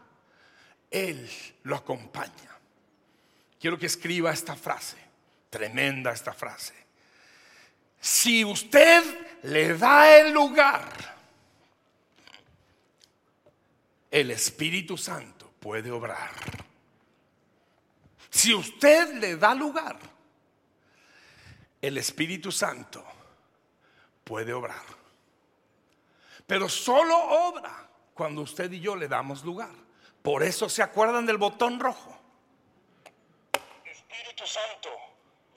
Él 0.89 1.29
lo 1.63 1.75
acompaña. 1.75 2.57
Quiero 3.59 3.77
que 3.77 3.85
escriba 3.85 4.31
esta 4.31 4.55
frase. 4.55 4.97
Tremenda 5.49 6.11
esta 6.11 6.33
frase. 6.33 6.73
Si 7.99 8.43
usted 8.43 9.26
le 9.43 9.77
da 9.77 10.17
el 10.17 10.33
lugar, 10.33 10.89
el 14.11 14.31
Espíritu 14.31 14.97
Santo 14.97 15.51
puede 15.59 15.91
obrar. 15.91 16.31
Si 18.29 18.53
usted 18.53 19.15
le 19.15 19.35
da 19.35 19.53
lugar, 19.53 19.97
el 21.81 21.97
Espíritu 21.97 22.51
Santo 22.51 23.05
puede 24.23 24.53
obrar. 24.53 24.83
Pero 26.45 26.69
solo 26.69 27.17
obra 27.17 27.89
cuando 28.13 28.41
usted 28.41 28.71
y 28.71 28.79
yo 28.79 28.95
le 28.95 29.07
damos 29.07 29.43
lugar. 29.43 29.73
Por 30.21 30.43
eso 30.43 30.69
se 30.69 30.81
acuerdan 30.81 31.25
del 31.25 31.37
botón 31.37 31.79
rojo. 31.79 32.17
Espíritu 33.85 34.45
Santo, 34.45 34.89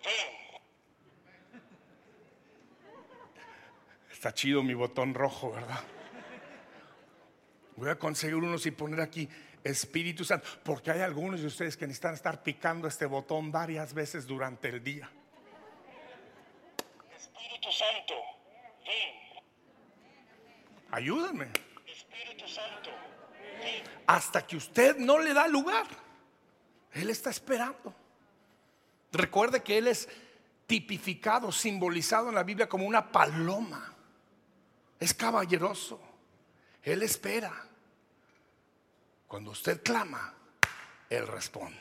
ven. 0.04 0.39
Está 4.20 4.34
chido 4.34 4.62
mi 4.62 4.74
botón 4.74 5.14
rojo, 5.14 5.50
¿verdad? 5.50 5.80
Voy 7.76 7.88
a 7.88 7.98
conseguir 7.98 8.34
unos 8.34 8.66
y 8.66 8.70
poner 8.70 9.00
aquí 9.00 9.26
Espíritu 9.64 10.26
Santo, 10.26 10.46
porque 10.62 10.90
hay 10.90 11.00
algunos 11.00 11.40
de 11.40 11.46
ustedes 11.46 11.74
que 11.74 11.86
necesitan 11.86 12.12
estar 12.12 12.42
picando 12.42 12.86
este 12.86 13.06
botón 13.06 13.50
varias 13.50 13.94
veces 13.94 14.26
durante 14.26 14.68
el 14.68 14.84
día. 14.84 15.10
Espíritu 17.16 17.72
Santo, 17.72 18.12
ven. 18.84 19.42
Ayúdenme. 20.90 21.46
Espíritu 21.86 22.46
Santo, 22.46 22.90
ven. 23.58 23.84
Hasta 24.06 24.46
que 24.46 24.58
usted 24.58 24.98
no 24.98 25.18
le 25.18 25.32
da 25.32 25.48
lugar. 25.48 25.86
Él 26.92 27.08
está 27.08 27.30
esperando. 27.30 27.94
Recuerde 29.12 29.62
que 29.62 29.78
Él 29.78 29.86
es 29.86 30.10
tipificado, 30.66 31.50
simbolizado 31.50 32.28
en 32.28 32.34
la 32.34 32.42
Biblia 32.42 32.68
como 32.68 32.84
una 32.84 33.10
paloma 33.10 33.96
es 35.00 35.14
caballeroso. 35.14 35.99
Él 36.83 37.02
espera. 37.02 37.52
Cuando 39.26 39.50
usted 39.52 39.83
clama, 39.83 40.35
Él 41.09 41.26
responde. 41.26 41.78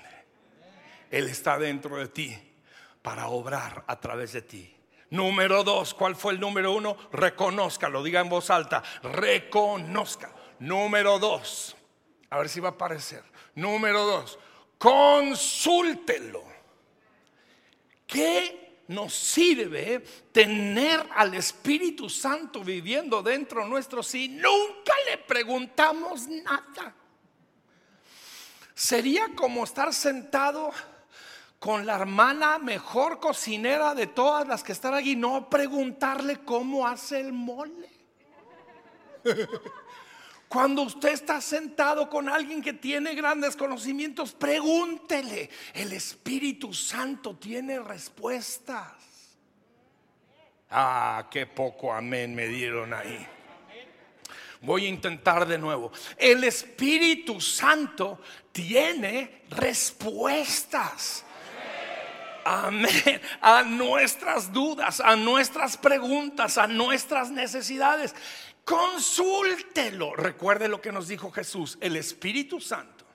Él 1.12 1.28
está 1.28 1.58
dentro 1.60 1.98
de 1.98 2.08
ti 2.08 2.38
para 3.02 3.28
obrar 3.28 3.84
a 3.88 4.00
través 4.00 4.34
de 4.34 4.42
ti. 4.42 4.76
Número 5.10 5.64
dos, 5.64 5.94
¿cuál 5.94 6.16
fue 6.16 6.34
el 6.34 6.40
número 6.40 6.72
uno? 6.72 6.96
Reconozca, 7.12 7.90
lo 7.90 8.04
diga 8.04 8.22
en 8.22 8.30
voz 8.30 8.50
alta, 8.52 8.84
reconozca. 9.02 10.32
Número 10.60 11.18
dos, 11.18 11.76
a 12.30 12.38
ver 12.38 12.50
si 12.50 12.60
va 12.60 12.70
a 12.70 12.72
aparecer. 12.74 13.24
Número 13.56 14.06
dos, 14.06 14.38
consúltelo. 14.78 16.44
¿Qué 18.06 18.69
nos 18.90 19.14
sirve 19.14 20.00
tener 20.32 21.08
al 21.16 21.36
Espíritu 21.36 22.10
Santo 22.10 22.64
viviendo 22.64 23.22
dentro 23.22 23.68
nuestro 23.68 24.02
si 24.02 24.28
nunca 24.28 24.94
le 25.10 25.20
preguntamos 25.20 26.28
nada. 26.28 26.96
Sería 28.74 29.28
como 29.36 29.64
estar 29.64 29.94
sentado 29.94 30.72
con 31.60 31.86
la 31.86 31.98
hermana 31.98 32.58
mejor 32.58 33.20
cocinera 33.20 33.94
de 33.94 34.08
todas 34.08 34.48
las 34.48 34.64
que 34.64 34.72
están 34.72 34.96
aquí, 34.96 35.16
no 35.16 35.50
preguntarle 35.50 36.40
cómo 36.44 36.88
hace 36.88 37.20
el 37.20 37.32
mole. 37.32 37.92
Cuando 40.50 40.82
usted 40.82 41.10
está 41.10 41.40
sentado 41.42 42.10
con 42.10 42.28
alguien 42.28 42.64
que 42.64 42.74
tiene 42.74 43.14
grandes 43.14 43.56
conocimientos, 43.56 44.34
pregúntele. 44.34 45.48
El 45.76 45.94
Espíritu 45.94 46.74
Santo 46.74 47.36
tiene 47.36 47.80
respuestas. 47.80 48.94
Ah, 50.72 51.28
qué 51.30 51.46
poco 51.46 51.94
amén 51.94 52.34
me 52.34 52.48
dieron 52.48 52.96
ahí. 52.96 53.28
Voy 54.62 54.88
a 54.88 54.90
intentar 54.90 55.48
de 55.48 55.60
nuevo. 55.60 55.92
El 56.18 56.44
Espíritu 56.44 57.40
Santo 57.40 58.20
tiene 58.52 59.44
respuestas. 59.52 61.24
Amén. 62.44 63.22
A 63.42 63.62
nuestras 63.62 64.52
dudas, 64.52 65.00
a 65.00 65.16
nuestras 65.16 65.78
preguntas, 65.78 66.58
a 66.58 66.66
nuestras 66.66 67.30
necesidades. 67.30 68.16
Consúltelo. 68.70 70.16
Recuerde 70.16 70.68
lo 70.68 70.80
que 70.80 70.92
nos 70.92 71.08
dijo 71.08 71.32
Jesús, 71.32 71.78
el 71.82 71.96
Espíritu 71.96 72.62
Santo, 72.62 73.06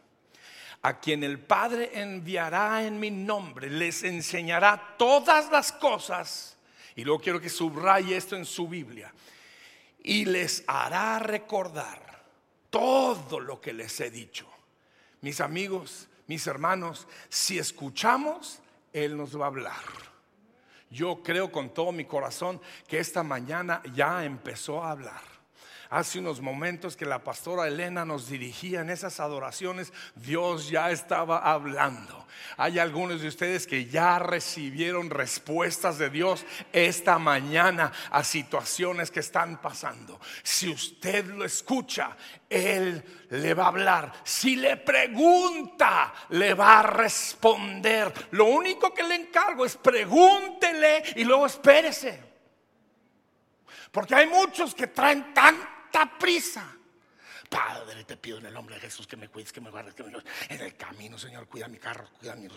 a 0.82 0.98
quien 0.98 1.22
el 1.22 1.38
Padre 1.38 1.90
enviará 1.94 2.84
en 2.84 2.98
mi 2.98 3.10
nombre, 3.10 3.70
les 3.70 4.02
enseñará 4.02 4.96
todas 4.98 5.50
las 5.50 5.72
cosas. 5.72 6.56
Y 6.96 7.04
luego 7.04 7.20
quiero 7.20 7.40
que 7.40 7.48
subraye 7.48 8.16
esto 8.16 8.36
en 8.36 8.44
su 8.44 8.68
Biblia. 8.68 9.12
Y 10.02 10.24
les 10.24 10.64
hará 10.66 11.18
recordar 11.20 12.24
todo 12.68 13.40
lo 13.40 13.60
que 13.60 13.72
les 13.72 14.00
he 14.00 14.10
dicho. 14.10 14.46
Mis 15.20 15.40
amigos, 15.40 16.08
mis 16.26 16.46
hermanos, 16.46 17.06
si 17.28 17.58
escuchamos, 17.58 18.58
Él 18.92 19.16
nos 19.16 19.38
va 19.38 19.44
a 19.44 19.48
hablar. 19.48 19.82
Yo 20.90 21.22
creo 21.22 21.50
con 21.50 21.72
todo 21.72 21.92
mi 21.92 22.04
corazón 22.04 22.60
que 22.86 22.98
esta 22.98 23.22
mañana 23.22 23.82
ya 23.94 24.24
empezó 24.24 24.82
a 24.82 24.90
hablar 24.90 25.33
Hace 25.94 26.18
unos 26.18 26.40
momentos 26.40 26.96
que 26.96 27.06
la 27.06 27.22
pastora 27.22 27.68
Elena 27.68 28.04
nos 28.04 28.28
dirigía 28.28 28.80
en 28.80 28.90
esas 28.90 29.20
adoraciones, 29.20 29.92
Dios 30.16 30.68
ya 30.68 30.90
estaba 30.90 31.38
hablando. 31.38 32.26
Hay 32.56 32.80
algunos 32.80 33.20
de 33.20 33.28
ustedes 33.28 33.64
que 33.64 33.84
ya 33.84 34.18
recibieron 34.18 35.08
respuestas 35.08 35.96
de 35.98 36.10
Dios 36.10 36.44
esta 36.72 37.20
mañana 37.20 37.92
a 38.10 38.24
situaciones 38.24 39.12
que 39.12 39.20
están 39.20 39.62
pasando. 39.62 40.18
Si 40.42 40.68
usted 40.68 41.26
lo 41.26 41.44
escucha, 41.44 42.16
Él 42.50 43.00
le 43.30 43.54
va 43.54 43.66
a 43.66 43.68
hablar. 43.68 44.12
Si 44.24 44.56
le 44.56 44.78
pregunta, 44.78 46.12
le 46.30 46.54
va 46.54 46.80
a 46.80 46.82
responder. 46.82 48.12
Lo 48.32 48.46
único 48.46 48.92
que 48.92 49.04
le 49.04 49.14
encargo 49.14 49.64
es 49.64 49.76
pregúntele 49.76 51.04
y 51.14 51.22
luego 51.22 51.46
espérese. 51.46 52.34
Porque 53.92 54.16
hay 54.16 54.26
muchos 54.26 54.74
que 54.74 54.88
traen 54.88 55.32
tan 55.94 56.18
prisa. 56.18 56.76
Padre, 57.48 58.02
te 58.02 58.16
pido 58.16 58.38
en 58.38 58.46
el 58.46 58.52
nombre 58.52 58.74
de 58.74 58.80
Jesús 58.80 59.06
que 59.06 59.16
me 59.16 59.28
cuides, 59.28 59.52
que 59.52 59.60
me 59.60 59.70
guardes, 59.70 59.94
que 59.94 60.02
me 60.02 60.10
en 60.48 60.60
el 60.60 60.74
camino, 60.74 61.16
Señor, 61.16 61.46
cuida 61.46 61.68
mi 61.68 61.78
carro, 61.78 62.08
cuida 62.18 62.34
mi, 62.34 62.48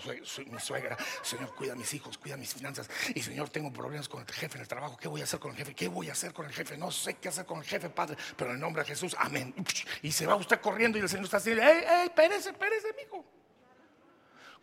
suegra, 0.60 0.98
Señor, 1.22 1.54
cuida 1.54 1.76
mis 1.76 1.94
hijos, 1.94 2.18
cuida 2.18 2.36
mis 2.36 2.52
finanzas. 2.52 2.90
Y 3.14 3.22
Señor, 3.22 3.50
tengo 3.50 3.72
problemas 3.72 4.10
con 4.10 4.22
el 4.22 4.34
jefe 4.34 4.56
en 4.56 4.62
el 4.62 4.68
trabajo. 4.68 4.98
¿Qué 4.98 5.08
voy 5.08 5.22
a 5.22 5.26
hacer 5.26 5.40
con 5.40 5.52
el 5.52 5.58
jefe? 5.58 5.76
¿Qué 5.76 5.88
voy 5.88 6.10
a 6.10 6.14
hacer 6.14 6.34
con 6.34 6.48
el 6.48 6.52
jefe? 6.52 6.78
No 6.78 6.90
sé 6.90 7.18
qué 7.18 7.30
hacer 7.30 7.46
con 7.46 7.60
el 7.60 7.66
jefe, 7.66 7.92
Padre, 7.92 8.18
pero 8.36 8.50
en 8.50 8.56
el 8.56 8.62
nombre 8.62 8.82
de 8.82 8.88
Jesús, 8.88 9.16
amén. 9.20 9.54
Y 10.02 10.12
se 10.12 10.26
va 10.26 10.36
usted 10.36 10.60
corriendo 10.60 10.98
y 10.98 11.02
el 11.02 11.10
Señor 11.10 11.26
está 11.26 11.38
diciendo, 11.38 11.62
¡Ey, 11.62 11.84
ey, 11.88 12.08
espérese, 12.08 12.50
espérese, 12.50 12.88
hijo! 13.04 13.24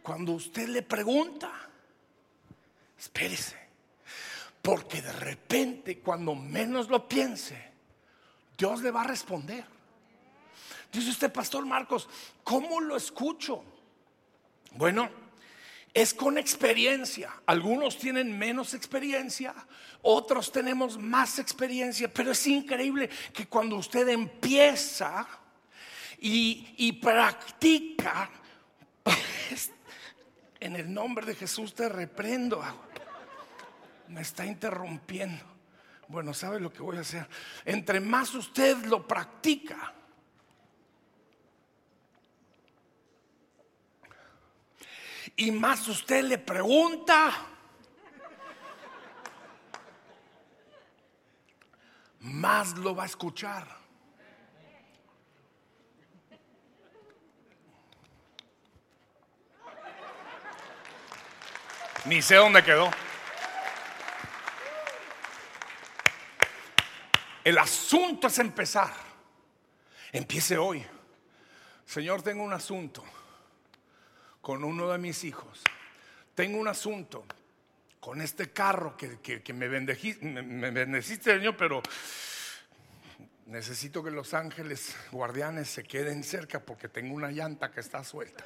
Cuando 0.02 0.32
usted 0.32 0.66
le 0.66 0.82
pregunta, 0.82 1.52
espérese. 2.98 3.56
Porque 4.60 5.00
de 5.00 5.12
repente, 5.12 6.00
cuando 6.00 6.34
menos 6.34 6.88
lo 6.88 7.06
piense, 7.06 7.73
Dios 8.56 8.82
le 8.82 8.90
va 8.90 9.02
a 9.02 9.06
responder. 9.06 9.64
Dice 10.92 11.10
usted, 11.10 11.32
Pastor 11.32 11.66
Marcos, 11.66 12.08
¿cómo 12.44 12.80
lo 12.80 12.96
escucho? 12.96 13.64
Bueno, 14.72 15.10
es 15.92 16.14
con 16.14 16.38
experiencia. 16.38 17.32
Algunos 17.46 17.98
tienen 17.98 18.36
menos 18.36 18.74
experiencia, 18.74 19.54
otros 20.02 20.52
tenemos 20.52 20.98
más 20.98 21.38
experiencia, 21.38 22.12
pero 22.12 22.32
es 22.32 22.46
increíble 22.46 23.08
que 23.32 23.46
cuando 23.46 23.76
usted 23.76 24.08
empieza 24.08 25.26
y, 26.20 26.74
y 26.78 26.92
practica, 26.92 28.30
en 30.64 30.76
el 30.76 30.92
nombre 30.92 31.26
de 31.26 31.34
Jesús 31.34 31.74
te 31.74 31.88
reprendo. 31.88 32.62
Me 34.08 34.22
está 34.22 34.46
interrumpiendo. 34.46 35.53
Bueno, 36.08 36.34
¿sabe 36.34 36.60
lo 36.60 36.72
que 36.72 36.82
voy 36.82 36.96
a 36.98 37.00
hacer? 37.00 37.26
Entre 37.64 38.00
más 38.00 38.34
usted 38.34 38.84
lo 38.84 39.06
practica, 39.06 39.94
y 45.36 45.50
más 45.50 45.88
usted 45.88 46.22
le 46.24 46.38
pregunta, 46.38 47.32
más 52.20 52.76
lo 52.78 52.94
va 52.94 53.04
a 53.04 53.06
escuchar. 53.06 53.66
Ni 62.04 62.20
sé 62.20 62.36
dónde 62.36 62.62
quedó. 62.62 62.90
El 67.44 67.58
asunto 67.58 68.28
es 68.28 68.38
empezar. 68.38 68.90
Empiece 70.10 70.56
hoy. 70.56 70.84
Señor, 71.84 72.22
tengo 72.22 72.42
un 72.42 72.54
asunto 72.54 73.04
con 74.40 74.64
uno 74.64 74.90
de 74.90 74.98
mis 74.98 75.22
hijos. 75.24 75.62
Tengo 76.34 76.58
un 76.58 76.68
asunto 76.68 77.26
con 78.00 78.22
este 78.22 78.50
carro 78.50 78.96
que, 78.96 79.42
me, 79.52 79.68
bendeciste, 79.68 80.24
me 80.24 80.70
bendeciste, 80.70 81.36
Señor, 81.36 81.56
pero 81.56 81.82
necesito 83.46 84.02
que 84.02 84.10
los 84.10 84.32
ángeles 84.32 84.96
guardianes 85.12 85.68
se 85.68 85.84
queden 85.84 86.24
cerca 86.24 86.60
porque 86.60 86.88
tengo 86.88 87.14
una 87.14 87.30
llanta 87.30 87.70
que 87.70 87.80
está 87.80 88.02
suelta. 88.04 88.44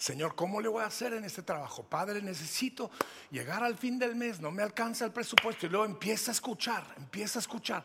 Señor, 0.00 0.34
¿cómo 0.34 0.62
le 0.62 0.68
voy 0.68 0.82
a 0.82 0.86
hacer 0.86 1.12
en 1.12 1.26
este 1.26 1.42
trabajo? 1.42 1.82
Padre, 1.82 2.22
necesito 2.22 2.90
llegar 3.30 3.62
al 3.62 3.76
fin 3.76 3.98
del 3.98 4.14
mes, 4.16 4.40
no 4.40 4.50
me 4.50 4.62
alcanza 4.62 5.04
el 5.04 5.12
presupuesto. 5.12 5.66
Y 5.66 5.68
luego 5.68 5.84
empieza 5.84 6.30
a 6.30 6.32
escuchar, 6.32 6.82
empieza 6.96 7.38
a 7.38 7.42
escuchar. 7.42 7.84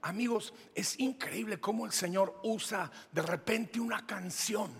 Amigos, 0.00 0.54
es 0.74 0.98
increíble 0.98 1.60
cómo 1.60 1.84
el 1.84 1.92
Señor 1.92 2.40
usa 2.44 2.90
de 3.12 3.20
repente 3.20 3.78
una 3.78 4.06
canción. 4.06 4.72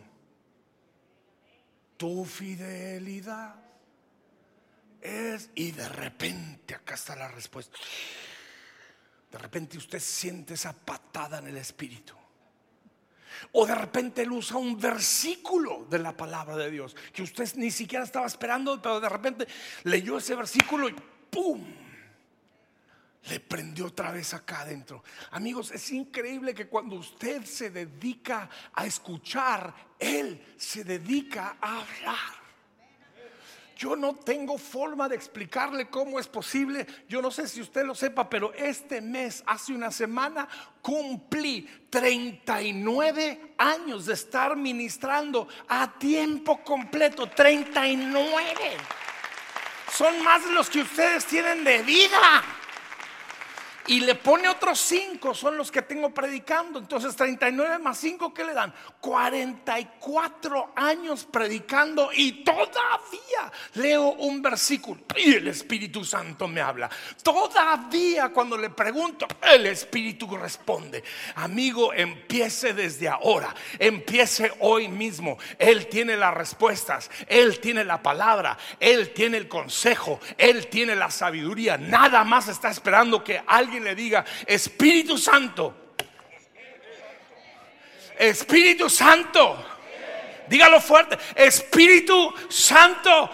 Tu 1.99 2.25
fidelidad 2.25 3.57
es... 5.03 5.51
Y 5.55 5.73
de 5.73 5.87
repente 5.87 6.77
acá 6.77 6.95
está 6.95 7.15
la 7.15 7.29
respuesta. 7.29 7.77
De 9.31 9.37
repente 9.37 9.77
usted 9.77 10.01
siente 10.01 10.55
esa 10.55 10.73
patada 10.73 11.41
en 11.41 11.49
el 11.49 11.59
espíritu. 11.59 12.20
O 13.53 13.67
de 13.67 13.75
repente 13.75 14.23
él 14.23 14.33
usa 14.33 14.57
un 14.57 14.79
versículo 14.79 15.87
de 15.89 15.99
la 15.99 16.17
palabra 16.17 16.57
de 16.57 16.71
Dios 16.71 16.95
que 17.13 17.23
usted 17.23 17.49
ni 17.57 17.71
siquiera 17.71 18.05
estaba 18.05 18.27
esperando, 18.27 18.81
pero 18.81 19.01
de 19.01 19.09
repente 19.09 19.49
leyó 19.85 20.19
ese 20.19 20.35
versículo 20.35 20.89
y 20.89 20.95
¡pum! 21.31 21.65
Le 23.29 23.39
prendió 23.39 23.87
otra 23.87 24.11
vez 24.13 24.33
acá 24.33 24.63
adentro. 24.63 25.05
Amigos, 25.33 25.71
es 25.73 25.91
increíble 25.93 26.55
que 26.55 26.69
cuando 26.69 26.97
usted 26.97 27.45
se 27.45 27.71
dedica 27.71 28.49
a 28.73 28.87
escuchar, 28.87 29.75
Él 29.99 30.43
se 30.57 30.85
dedica 30.85 31.59
a 31.61 31.81
hablar. 31.81 32.40
Yo 33.81 33.97
no 33.97 34.15
tengo 34.15 34.59
forma 34.59 35.09
de 35.09 35.17
explicarle 35.17 35.89
cómo 35.89 36.21
es 36.21 36.29
posible. 36.29 36.87
Yo 37.09 37.23
no 37.23 37.31
sé 37.31 37.49
si 37.49 37.63
usted 37.63 37.87
lo 37.87 37.95
sepa, 37.95 38.29
pero 38.29 38.53
este 38.53 39.01
mes, 39.01 39.43
hace 39.47 39.73
una 39.73 39.91
semana, 39.91 40.47
cumplí 40.83 41.67
39 41.89 43.55
años 43.57 44.05
de 44.05 44.13
estar 44.13 44.55
ministrando 44.55 45.49
a 45.67 45.91
tiempo 45.99 46.63
completo. 46.63 47.31
39. 47.31 48.53
Son 49.91 50.23
más 50.25 50.45
los 50.51 50.69
que 50.69 50.83
ustedes 50.83 51.25
tienen 51.25 51.65
de 51.65 51.83
vida 51.83 52.60
y 53.91 53.99
le 53.99 54.15
pone 54.15 54.49
otros 54.49 54.79
cinco, 54.79 55.35
son 55.35 55.57
los 55.57 55.73
que 55.73 55.83
tengo 55.83 56.15
predicando. 56.15 56.79
Entonces 56.79 57.17
39 57.17 57.81
más 57.81 57.99
5, 57.99 58.33
¿qué 58.33 58.45
le 58.45 58.55
dan? 58.55 58.73
44 59.01 60.75
años 60.77 61.25
predicando 61.25 62.11
y 62.15 62.45
todavía 62.45 63.51
leo 63.75 64.13
un 64.13 64.41
versículo 64.41 65.01
y 65.17 65.35
el 65.35 65.49
Espíritu 65.49 66.05
Santo 66.05 66.47
me 66.47 66.61
habla. 66.61 66.89
Todavía 67.21 68.29
cuando 68.29 68.57
le 68.57 68.71
pregunto, 68.71 69.27
el 69.43 69.67
Espíritu 69.67 70.37
responde. 70.37 71.03
Amigo, 71.35 71.93
empiece 71.93 72.73
desde 72.73 73.09
ahora, 73.09 73.53
empiece 73.77 74.53
hoy 74.61 74.87
mismo. 74.87 75.37
Él 75.59 75.89
tiene 75.89 76.17
las 76.17 76.33
respuestas, 76.33 77.11
Él 77.27 77.59
tiene 77.59 77.83
la 77.83 78.01
palabra, 78.01 78.57
Él 78.79 79.13
tiene 79.13 79.37
el 79.37 79.49
consejo, 79.49 80.21
Él 80.39 80.69
tiene 80.69 80.95
la 80.95 81.11
sabiduría. 81.11 81.77
Nada 81.77 82.23
más 82.23 82.47
está 82.47 82.71
esperando 82.71 83.25
que 83.25 83.43
alguien 83.49 83.80
le 83.83 83.95
diga, 83.95 84.25
Espíritu 84.47 85.19
Santo, 85.19 85.95
Espíritu 88.19 88.91
Santo, 88.91 89.65
dígalo 90.49 90.81
fuerte, 90.81 91.19
Espíritu 91.35 92.33
Santo. 92.49 93.31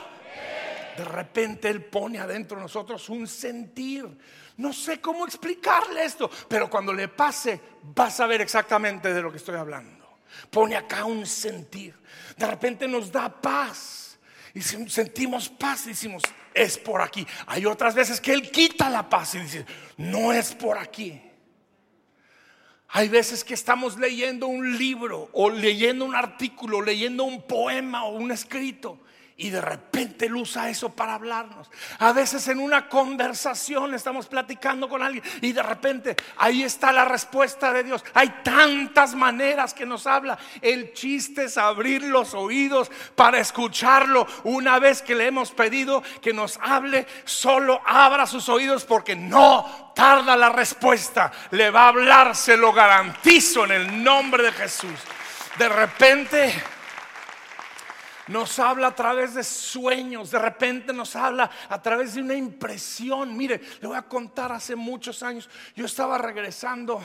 De 0.96 1.04
repente 1.04 1.68
Él 1.68 1.84
pone 1.84 2.18
adentro 2.18 2.56
de 2.56 2.62
nosotros 2.62 3.08
un 3.08 3.26
sentir. 3.26 4.06
No 4.56 4.72
sé 4.72 5.00
cómo 5.00 5.26
explicarle 5.26 6.04
esto, 6.04 6.30
pero 6.48 6.70
cuando 6.70 6.92
le 6.92 7.08
pase, 7.08 7.60
vas 7.82 8.20
a 8.20 8.26
ver 8.26 8.40
exactamente 8.40 9.12
de 9.12 9.20
lo 9.20 9.30
que 9.30 9.36
estoy 9.36 9.56
hablando. 9.56 10.20
Pone 10.50 10.76
acá 10.76 11.04
un 11.04 11.26
sentir. 11.26 11.94
De 12.36 12.46
repente 12.46 12.88
nos 12.88 13.12
da 13.12 13.28
paz. 13.28 14.18
Y 14.54 14.62
sentimos 14.62 15.50
paz 15.50 15.84
y 15.86 15.90
decimos, 15.90 16.22
es 16.56 16.78
por 16.78 17.02
aquí. 17.02 17.26
Hay 17.46 17.66
otras 17.66 17.94
veces 17.94 18.20
que 18.20 18.32
Él 18.32 18.50
quita 18.50 18.90
la 18.90 19.08
paz 19.08 19.34
y 19.34 19.40
dice, 19.40 19.66
no 19.98 20.32
es 20.32 20.54
por 20.54 20.78
aquí. 20.78 21.20
Hay 22.88 23.08
veces 23.08 23.44
que 23.44 23.54
estamos 23.54 23.98
leyendo 23.98 24.46
un 24.46 24.78
libro 24.78 25.28
o 25.32 25.50
leyendo 25.50 26.04
un 26.04 26.14
artículo, 26.14 26.80
leyendo 26.80 27.24
un 27.24 27.42
poema 27.42 28.04
o 28.04 28.16
un 28.16 28.30
escrito 28.30 29.00
Y 29.38 29.50
de 29.50 29.60
repente 29.60 30.26
Él 30.26 30.36
usa 30.36 30.70
eso 30.70 30.88
para 30.94 31.12
hablarnos. 31.12 31.70
A 31.98 32.12
veces 32.12 32.48
en 32.48 32.58
una 32.58 32.88
conversación 32.88 33.92
estamos 33.92 34.28
platicando 34.28 34.88
con 34.88 35.02
alguien 35.02 35.22
y 35.42 35.52
de 35.52 35.62
repente 35.62 36.16
ahí 36.38 36.62
está 36.62 36.90
la 36.90 37.04
respuesta 37.04 37.70
de 37.70 37.84
Dios. 37.84 38.02
Hay 38.14 38.30
tantas 38.42 39.14
maneras 39.14 39.74
que 39.74 39.84
nos 39.84 40.06
habla. 40.06 40.38
El 40.62 40.94
chiste 40.94 41.44
es 41.44 41.58
abrir 41.58 42.02
los 42.04 42.32
oídos 42.32 42.90
para 43.14 43.38
escucharlo. 43.38 44.26
Una 44.44 44.78
vez 44.78 45.02
que 45.02 45.14
le 45.14 45.26
hemos 45.26 45.50
pedido 45.50 46.02
que 46.22 46.32
nos 46.32 46.58
hable, 46.62 47.06
solo 47.26 47.82
abra 47.84 48.26
sus 48.26 48.48
oídos 48.48 48.86
porque 48.86 49.16
no 49.16 49.92
tarda 49.94 50.34
la 50.34 50.48
respuesta. 50.48 51.30
Le 51.50 51.68
va 51.68 51.84
a 51.84 51.88
hablar, 51.88 52.34
se 52.34 52.56
lo 52.56 52.72
garantizo 52.72 53.64
en 53.66 53.72
el 53.72 54.02
nombre 54.02 54.44
de 54.44 54.52
Jesús. 54.52 54.98
De 55.58 55.68
repente 55.68 56.54
nos 58.28 58.58
habla 58.58 58.88
a 58.88 58.94
través 58.94 59.34
de 59.34 59.44
sueños, 59.44 60.30
de 60.30 60.38
repente 60.38 60.92
nos 60.92 61.14
habla 61.16 61.50
a 61.68 61.80
través 61.80 62.14
de 62.14 62.22
una 62.22 62.34
impresión. 62.34 63.36
Mire, 63.36 63.60
le 63.80 63.88
voy 63.88 63.96
a 63.96 64.02
contar 64.02 64.52
hace 64.52 64.74
muchos 64.76 65.22
años, 65.22 65.48
yo 65.74 65.86
estaba 65.86 66.18
regresando 66.18 67.00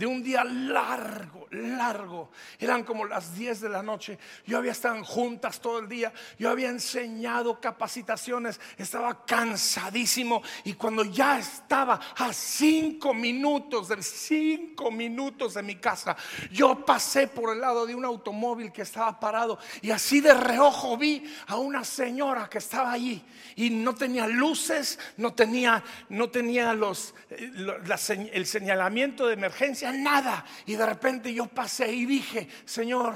de 0.00 0.06
un 0.06 0.22
día 0.22 0.42
largo, 0.44 1.46
largo. 1.50 2.30
Eran 2.58 2.84
como 2.84 3.04
las 3.04 3.34
10 3.34 3.60
de 3.60 3.68
la 3.68 3.82
noche. 3.82 4.18
Yo 4.46 4.56
había 4.56 4.72
estado 4.72 5.04
juntas 5.04 5.60
todo 5.60 5.78
el 5.78 5.90
día. 5.90 6.10
Yo 6.38 6.48
había 6.48 6.70
enseñado 6.70 7.60
capacitaciones. 7.60 8.58
Estaba 8.78 9.26
cansadísimo. 9.26 10.42
Y 10.64 10.72
cuando 10.72 11.04
ya 11.04 11.38
estaba 11.38 12.00
a 12.16 12.32
cinco 12.32 13.12
minutos, 13.12 13.88
de 13.88 14.02
cinco 14.02 14.90
minutos 14.90 15.52
de 15.52 15.62
mi 15.62 15.76
casa, 15.76 16.16
yo 16.50 16.82
pasé 16.82 17.28
por 17.28 17.52
el 17.52 17.60
lado 17.60 17.84
de 17.84 17.94
un 17.94 18.06
automóvil 18.06 18.72
que 18.72 18.80
estaba 18.80 19.20
parado. 19.20 19.58
Y 19.82 19.90
así 19.90 20.22
de 20.22 20.32
reojo 20.32 20.96
vi 20.96 21.30
a 21.48 21.56
una 21.56 21.84
señora 21.84 22.48
que 22.48 22.56
estaba 22.56 22.92
allí. 22.92 23.22
Y 23.54 23.68
no 23.68 23.94
tenía 23.94 24.26
luces, 24.26 24.98
no 25.18 25.34
tenía, 25.34 25.84
no 26.08 26.30
tenía 26.30 26.72
los, 26.72 27.12
eh, 27.28 28.30
el 28.32 28.46
señalamiento 28.46 29.26
de 29.26 29.34
emergencia 29.34 29.89
nada. 29.92 30.44
Y 30.66 30.76
de 30.76 30.86
repente 30.86 31.32
yo 31.32 31.46
pasé 31.46 31.90
y 31.92 32.06
dije, 32.06 32.48
Señor, 32.64 33.14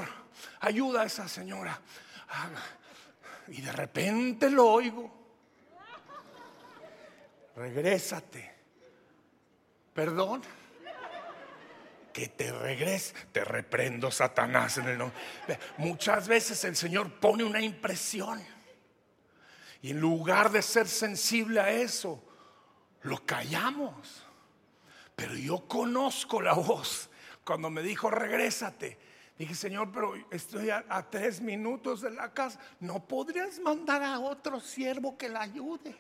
ayuda 0.60 1.02
a 1.02 1.06
esa 1.06 1.28
señora. 1.28 1.80
Y 3.48 3.60
de 3.60 3.72
repente 3.72 4.50
lo 4.50 4.66
oigo. 4.66 5.24
Regrésate. 7.56 8.54
Perdón. 9.92 10.42
Que 12.12 12.28
te 12.28 12.52
regrese. 12.52 13.14
Te 13.32 13.44
reprendo, 13.44 14.10
Satanás, 14.10 14.78
en 14.78 14.88
el 14.88 14.98
nombre. 14.98 15.16
Muchas 15.78 16.28
veces 16.28 16.64
el 16.64 16.76
Señor 16.76 17.12
pone 17.20 17.44
una 17.44 17.60
impresión. 17.60 18.42
Y 19.82 19.90
en 19.90 20.00
lugar 20.00 20.50
de 20.50 20.62
ser 20.62 20.88
sensible 20.88 21.60
a 21.60 21.70
eso, 21.70 22.24
lo 23.02 23.24
callamos. 23.26 24.24
Pero 25.16 25.34
yo 25.34 25.66
conozco 25.68 26.40
la 26.40 26.54
voz. 26.54 27.10
Cuando 27.44 27.70
me 27.70 27.82
dijo, 27.82 28.10
regrésate, 28.10 28.98
dije, 29.38 29.54
Señor, 29.54 29.90
pero 29.92 30.14
estoy 30.30 30.70
a, 30.70 31.06
tres 31.10 31.40
minutos 31.40 32.00
de 32.00 32.10
la 32.10 32.32
casa. 32.32 32.58
¿No 32.80 33.06
podrías 33.06 33.58
mandar 33.58 34.02
a 34.02 34.18
otro 34.18 34.60
siervo 34.60 35.16
que 35.16 35.28
la 35.28 35.42
ayude? 35.42 35.94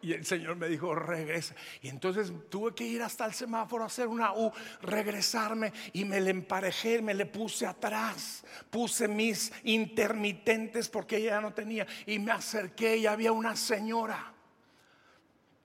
Y 0.00 0.12
el 0.12 0.24
Señor 0.24 0.54
me 0.54 0.68
dijo, 0.68 0.94
regresa. 0.94 1.56
Y 1.82 1.88
entonces 1.88 2.32
tuve 2.48 2.72
que 2.72 2.84
ir 2.84 3.02
hasta 3.02 3.26
el 3.26 3.34
semáforo 3.34 3.82
a 3.82 3.88
hacer 3.88 4.06
una 4.06 4.32
U, 4.32 4.52
regresarme 4.80 5.72
y 5.92 6.04
me 6.04 6.20
le 6.20 6.30
emparejé, 6.30 7.02
me 7.02 7.14
le 7.14 7.26
puse 7.26 7.66
atrás. 7.66 8.44
Puse 8.70 9.08
mis 9.08 9.52
intermitentes 9.64 10.88
porque 10.88 11.16
ella 11.16 11.30
ya 11.30 11.40
no 11.40 11.52
tenía. 11.52 11.84
Y 12.06 12.20
me 12.20 12.30
acerqué 12.30 12.96
y 12.96 13.06
había 13.06 13.32
una 13.32 13.56
señora. 13.56 14.32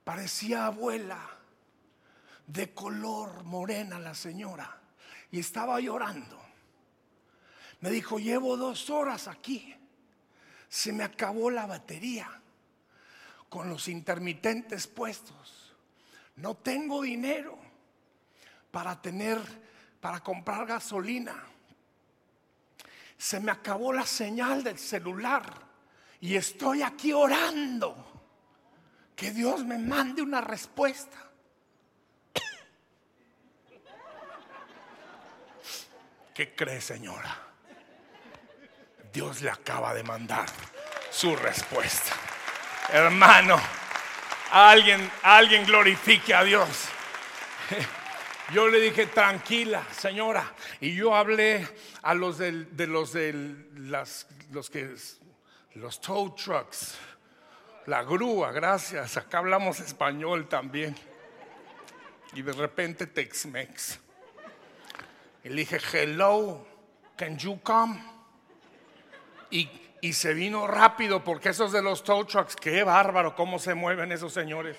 Parecía 0.03 0.65
abuela 0.65 1.32
de 2.47 2.73
color 2.73 3.43
morena 3.43 3.99
la 3.99 4.13
señora 4.13 4.79
y 5.31 5.39
estaba 5.39 5.79
llorando. 5.79 6.41
Me 7.81 7.89
dijo, 7.89 8.19
llevo 8.19 8.55
dos 8.55 8.89
horas 8.89 9.27
aquí, 9.27 9.75
se 10.69 10.93
me 10.93 11.03
acabó 11.03 11.49
la 11.49 11.65
batería 11.65 12.29
con 13.49 13.69
los 13.69 13.87
intermitentes 13.87 14.87
puestos. 14.87 15.75
No 16.37 16.55
tengo 16.55 17.01
dinero 17.01 17.57
para 18.71 18.99
tener, 19.01 19.39
para 19.99 20.21
comprar 20.21 20.65
gasolina. 20.65 21.35
Se 23.17 23.39
me 23.39 23.51
acabó 23.51 23.93
la 23.93 24.05
señal 24.05 24.63
del 24.63 24.79
celular 24.79 25.43
y 26.19 26.35
estoy 26.35 26.81
aquí 26.81 27.13
orando. 27.13 27.95
Que 29.15 29.31
Dios 29.31 29.63
me 29.63 29.77
mande 29.77 30.21
una 30.21 30.41
respuesta. 30.41 31.32
¿Qué 36.33 36.55
cree, 36.55 36.81
señora? 36.81 37.37
Dios 39.11 39.41
le 39.41 39.51
acaba 39.51 39.93
de 39.93 40.03
mandar 40.03 40.47
su 41.11 41.35
respuesta. 41.35 42.13
Hermano, 42.89 43.61
alguien, 44.51 45.11
alguien 45.21 45.65
glorifique 45.65 46.33
a 46.33 46.43
Dios. 46.43 46.89
Yo 48.51 48.67
le 48.67 48.79
dije, 48.79 49.05
tranquila, 49.05 49.85
señora. 49.91 50.53
Y 50.81 50.95
yo 50.95 51.15
hablé 51.15 51.67
a 52.01 52.13
los 52.13 52.39
de 52.39 52.51
los 52.87 53.13
de 53.13 53.33
los 54.51 54.69
que 54.69 54.95
los 55.75 56.01
tow 56.01 56.35
trucks, 56.35 56.95
la 57.85 58.03
grúa, 58.03 58.51
gracias. 58.51 59.17
Acá 59.17 59.37
hablamos 59.37 59.79
español 59.79 60.47
también. 60.49 60.95
Y 62.33 62.41
de 62.41 62.51
repente 62.53 63.05
Tex-Mex. 63.07 63.99
Y 65.43 65.49
le 65.49 65.55
dije, 65.55 65.79
hello, 65.91 66.65
can 67.17 67.37
you 67.37 67.59
come? 67.61 68.01
Y, 69.51 69.69
y, 70.01 70.13
se 70.13 70.33
vino 70.33 70.65
rápido 70.67 71.23
porque 71.23 71.49
esos 71.49 71.71
de 71.71 71.81
los 71.81 72.03
tow 72.03 72.25
trucks, 72.25 72.55
qué 72.55 72.83
bárbaro, 72.83 73.35
cómo 73.35 73.59
se 73.59 73.73
mueven 73.75 74.11
esos 74.11 74.33
señores. 74.33 74.77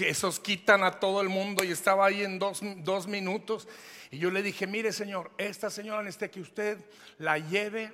Esos 0.00 0.38
quitan 0.38 0.84
a 0.84 0.92
todo 0.92 1.20
el 1.22 1.28
mundo 1.28 1.64
y 1.64 1.72
estaba 1.72 2.06
ahí 2.06 2.22
en 2.22 2.38
dos, 2.38 2.60
dos 2.78 3.06
minutos. 3.06 3.66
Y 4.10 4.18
yo 4.18 4.30
le 4.30 4.42
dije, 4.42 4.66
mire 4.66 4.92
señor, 4.92 5.30
esta 5.38 5.70
señora 5.70 6.02
necesita 6.02 6.28
que 6.28 6.40
usted 6.40 6.78
la 7.18 7.38
lleve 7.38 7.92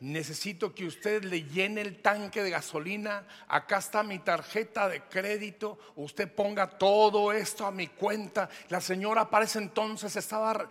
necesito 0.00 0.74
que 0.74 0.86
usted 0.86 1.24
le 1.24 1.42
llene 1.44 1.80
el 1.80 2.00
tanque 2.00 2.42
de 2.42 2.50
gasolina, 2.50 3.26
acá 3.48 3.78
está 3.78 4.02
mi 4.02 4.20
tarjeta 4.20 4.88
de 4.88 5.02
crédito, 5.02 5.78
usted 5.96 6.32
ponga 6.32 6.68
todo 6.68 7.32
esto 7.32 7.66
a 7.66 7.72
mi 7.72 7.88
cuenta. 7.88 8.48
La 8.68 8.80
señora 8.80 9.28
parece 9.28 9.58
entonces 9.58 10.14
estaba 10.14 10.68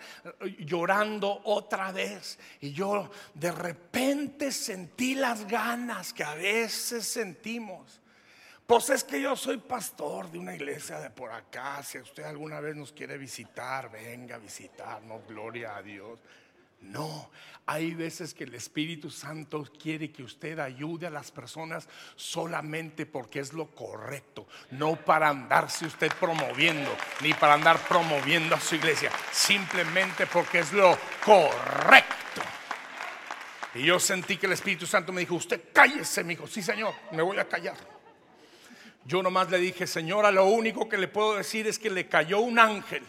llorando 0.60 1.42
otra 1.44 1.92
vez 1.92 2.40
y 2.62 2.72
yo 2.72 3.10
de 3.34 3.52
repente 3.52 4.52
sentí 4.52 5.16
las 5.16 5.46
ganas 5.46 6.14
que 6.14 6.24
a 6.24 6.36
veces 6.36 7.06
sentimos. 7.06 8.00
Pues 8.66 8.90
es 8.90 9.06
que 9.06 9.22
yo 9.22 9.34
soy 9.38 9.58
pastor 9.60 10.30
de 10.30 10.40
una 10.40 10.54
iglesia 10.54 11.00
de 11.00 11.10
por 11.10 11.32
acá. 11.32 11.82
Si 11.84 12.00
usted 12.00 12.24
alguna 12.24 12.60
vez 12.60 12.76
nos 12.76 12.92
quiere 12.92 13.18
visitar, 13.18 13.90
venga 13.90 14.36
a 14.36 14.40
visitarnos, 14.40 15.26
gloria 15.26 15.78
a 15.78 15.82
Dios. 15.82 16.20
No, 16.82 17.30
hay 17.66 17.94
veces 17.94 18.34
que 18.34 18.46
el 18.46 18.56
Espíritu 18.56 19.10
Santo 19.10 19.68
quiere 19.82 20.12
que 20.12 20.24
usted 20.24 20.58
ayude 20.60 21.06
a 21.08 21.10
las 21.10 21.32
personas 21.32 21.90
solamente 22.16 23.06
porque 23.06 23.40
es 23.40 23.52
lo 23.52 23.68
correcto, 23.72 24.48
no 24.72 24.96
para 24.96 25.28
andarse 25.28 25.86
usted 25.86 26.10
promoviendo, 26.20 26.90
ni 27.22 27.34
para 27.34 27.56
andar 27.56 27.78
promoviendo 27.88 28.56
a 28.56 28.60
su 28.62 28.76
iglesia, 28.76 29.12
simplemente 29.32 30.28
porque 30.28 30.60
es 30.60 30.72
lo 30.72 30.98
correcto. 31.26 32.42
Y 33.76 33.84
yo 33.84 34.00
sentí 34.00 34.38
que 34.38 34.46
el 34.46 34.54
Espíritu 34.54 34.88
Santo 34.88 35.12
me 35.12 35.22
dijo, 35.22 35.36
usted 35.36 35.66
cállese, 35.74 36.24
me 36.24 36.30
dijo, 36.30 36.48
sí 36.48 36.62
Señor, 36.62 36.94
me 37.12 37.22
voy 37.22 37.38
a 37.38 37.50
callar. 37.50 37.76
Yo 39.04 39.22
nomás 39.22 39.50
le 39.50 39.58
dije, 39.58 39.88
señora, 39.88 40.32
lo 40.32 40.46
único 40.46 40.88
que 40.88 40.98
le 40.98 41.08
puedo 41.08 41.36
decir 41.36 41.68
es 41.68 41.80
que 41.80 41.90
le 41.90 42.08
cayó 42.08 42.40
un 42.40 42.60
ángel 42.60 43.04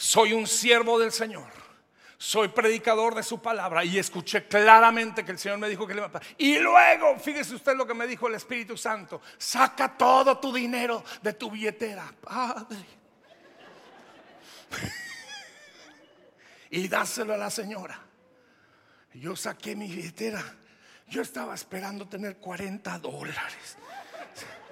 soy 0.00 0.32
un 0.32 0.46
siervo 0.46 0.98
del 0.98 1.12
Señor. 1.12 1.50
Soy 2.16 2.48
predicador 2.48 3.14
de 3.14 3.22
su 3.22 3.40
palabra 3.40 3.84
y 3.84 3.98
escuché 3.98 4.46
claramente 4.46 5.26
que 5.26 5.32
el 5.32 5.38
Señor 5.38 5.58
me 5.58 5.68
dijo 5.68 5.86
que 5.86 5.94
le 5.94 6.02
Y 6.38 6.58
luego, 6.58 7.18
fíjese 7.18 7.54
usted 7.54 7.76
lo 7.76 7.86
que 7.86 7.92
me 7.92 8.06
dijo 8.06 8.26
el 8.26 8.34
Espíritu 8.34 8.78
Santo: 8.78 9.20
saca 9.36 9.96
todo 9.96 10.38
tu 10.38 10.54
dinero 10.54 11.04
de 11.20 11.34
tu 11.34 11.50
billetera, 11.50 12.14
Padre. 12.18 12.78
y 16.70 16.88
dáselo 16.88 17.34
a 17.34 17.38
la 17.38 17.50
señora. 17.50 18.00
Yo 19.12 19.36
saqué 19.36 19.76
mi 19.76 19.86
billetera. 19.86 20.42
Yo 21.08 21.20
estaba 21.20 21.54
esperando 21.54 22.08
tener 22.08 22.38
40 22.38 22.98
dólares. 23.00 23.76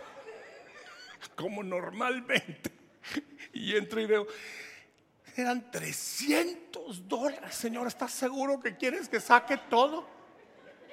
Como 1.36 1.62
normalmente. 1.62 2.72
Y 3.52 3.76
entro 3.76 4.00
y 4.00 4.06
veo 4.06 4.26
Eran 5.38 5.70
300 5.70 7.06
dólares. 7.06 7.54
Señora, 7.54 7.86
¿estás 7.86 8.10
seguro 8.10 8.58
que 8.58 8.76
quieres 8.76 9.08
que 9.08 9.20
saque 9.20 9.56
todo? 9.56 10.04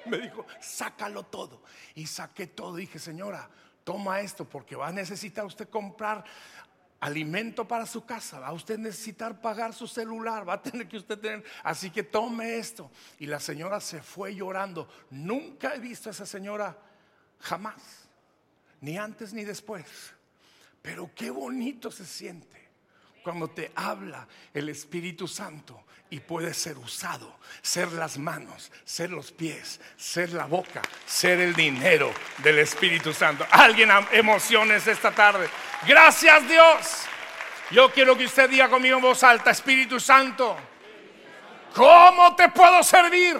Me 0.04 0.18
dijo, 0.18 0.46
sácalo 0.60 1.24
todo. 1.24 1.64
Y 1.96 2.06
saqué 2.06 2.46
todo. 2.46 2.76
dije, 2.76 3.00
señora, 3.00 3.50
toma 3.82 4.20
esto 4.20 4.48
porque 4.48 4.76
va 4.76 4.86
a 4.86 4.92
necesitar 4.92 5.44
usted 5.44 5.68
comprar 5.68 6.24
alimento 7.00 7.66
para 7.66 7.86
su 7.86 8.06
casa, 8.06 8.38
va 8.38 8.46
a 8.46 8.52
usted 8.52 8.78
necesitar 8.78 9.40
pagar 9.40 9.74
su 9.74 9.88
celular, 9.88 10.48
va 10.48 10.54
a 10.54 10.62
tener 10.62 10.86
que 10.86 10.98
usted 10.98 11.18
tener, 11.18 11.44
así 11.64 11.90
que 11.90 12.04
tome 12.04 12.56
esto. 12.56 12.88
Y 13.18 13.26
la 13.26 13.40
señora 13.40 13.80
se 13.80 14.00
fue 14.00 14.32
llorando. 14.32 14.88
Nunca 15.10 15.74
he 15.74 15.80
visto 15.80 16.08
a 16.08 16.12
esa 16.12 16.24
señora 16.24 16.78
jamás, 17.40 18.08
ni 18.80 18.96
antes 18.96 19.32
ni 19.32 19.42
después. 19.42 19.86
Pero 20.82 21.10
qué 21.16 21.30
bonito 21.30 21.90
se 21.90 22.06
siente 22.06 22.65
cuando 23.26 23.48
te 23.48 23.72
habla 23.74 24.24
el 24.54 24.68
Espíritu 24.68 25.26
Santo 25.26 25.86
y 26.10 26.20
puede 26.20 26.54
ser 26.54 26.78
usado, 26.78 27.40
ser 27.60 27.90
las 27.90 28.18
manos, 28.18 28.70
ser 28.84 29.10
los 29.10 29.32
pies, 29.32 29.80
ser 29.96 30.32
la 30.32 30.44
boca, 30.44 30.80
ser 31.04 31.40
el 31.40 31.52
dinero 31.52 32.12
del 32.38 32.60
Espíritu 32.60 33.12
Santo. 33.12 33.44
Alguien 33.50 33.90
emociones 34.12 34.86
esta 34.86 35.10
tarde. 35.10 35.48
Gracias 35.88 36.48
Dios. 36.48 37.02
Yo 37.72 37.90
quiero 37.90 38.16
que 38.16 38.26
usted 38.26 38.48
diga 38.48 38.68
conmigo 38.68 38.98
en 38.98 39.02
voz 39.02 39.24
alta, 39.24 39.50
Espíritu 39.50 39.98
Santo, 39.98 40.56
¿cómo 41.74 42.36
te 42.36 42.48
puedo 42.50 42.80
servir? 42.84 43.38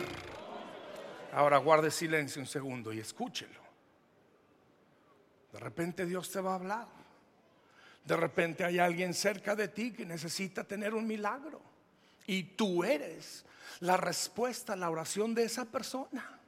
Ahora 1.32 1.58
guarde 1.58 1.92
silencio 1.92 2.42
un 2.42 2.48
segundo 2.48 2.92
y 2.92 2.98
escúchelo. 2.98 3.60
De 5.52 5.60
repente 5.60 6.04
Dios 6.06 6.28
te 6.28 6.40
va 6.40 6.50
a 6.50 6.54
hablar. 6.56 6.88
De 8.06 8.16
repente 8.16 8.64
hay 8.64 8.78
alguien 8.78 9.12
cerca 9.12 9.56
de 9.56 9.68
ti 9.68 9.92
que 9.92 10.06
necesita 10.06 10.62
tener 10.62 10.94
un 10.94 11.06
milagro. 11.06 11.60
Y 12.26 12.44
tú 12.44 12.84
eres 12.84 13.44
la 13.80 13.96
respuesta 13.96 14.74
a 14.74 14.76
la 14.76 14.90
oración 14.90 15.34
de 15.34 15.44
esa 15.44 15.64
persona. 15.64 16.38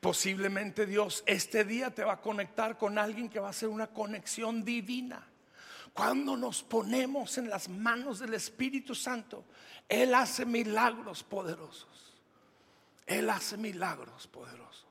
Posiblemente 0.00 0.86
Dios 0.86 1.22
este 1.26 1.64
día 1.64 1.90
te 1.90 2.04
va 2.04 2.14
a 2.14 2.20
conectar 2.20 2.76
con 2.76 2.98
alguien 2.98 3.28
que 3.28 3.40
va 3.40 3.48
a 3.48 3.54
ser 3.54 3.68
una 3.68 3.86
conexión 3.86 4.64
divina. 4.64 5.24
Cuando 5.92 6.36
nos 6.36 6.64
ponemos 6.64 7.38
en 7.38 7.48
las 7.48 7.68
manos 7.68 8.18
del 8.18 8.34
Espíritu 8.34 8.96
Santo, 8.96 9.44
Él 9.88 10.14
hace 10.14 10.44
milagros 10.44 11.22
poderosos. 11.22 12.12
Él 13.06 13.30
hace 13.30 13.56
milagros 13.56 14.26
poderosos. 14.26 14.83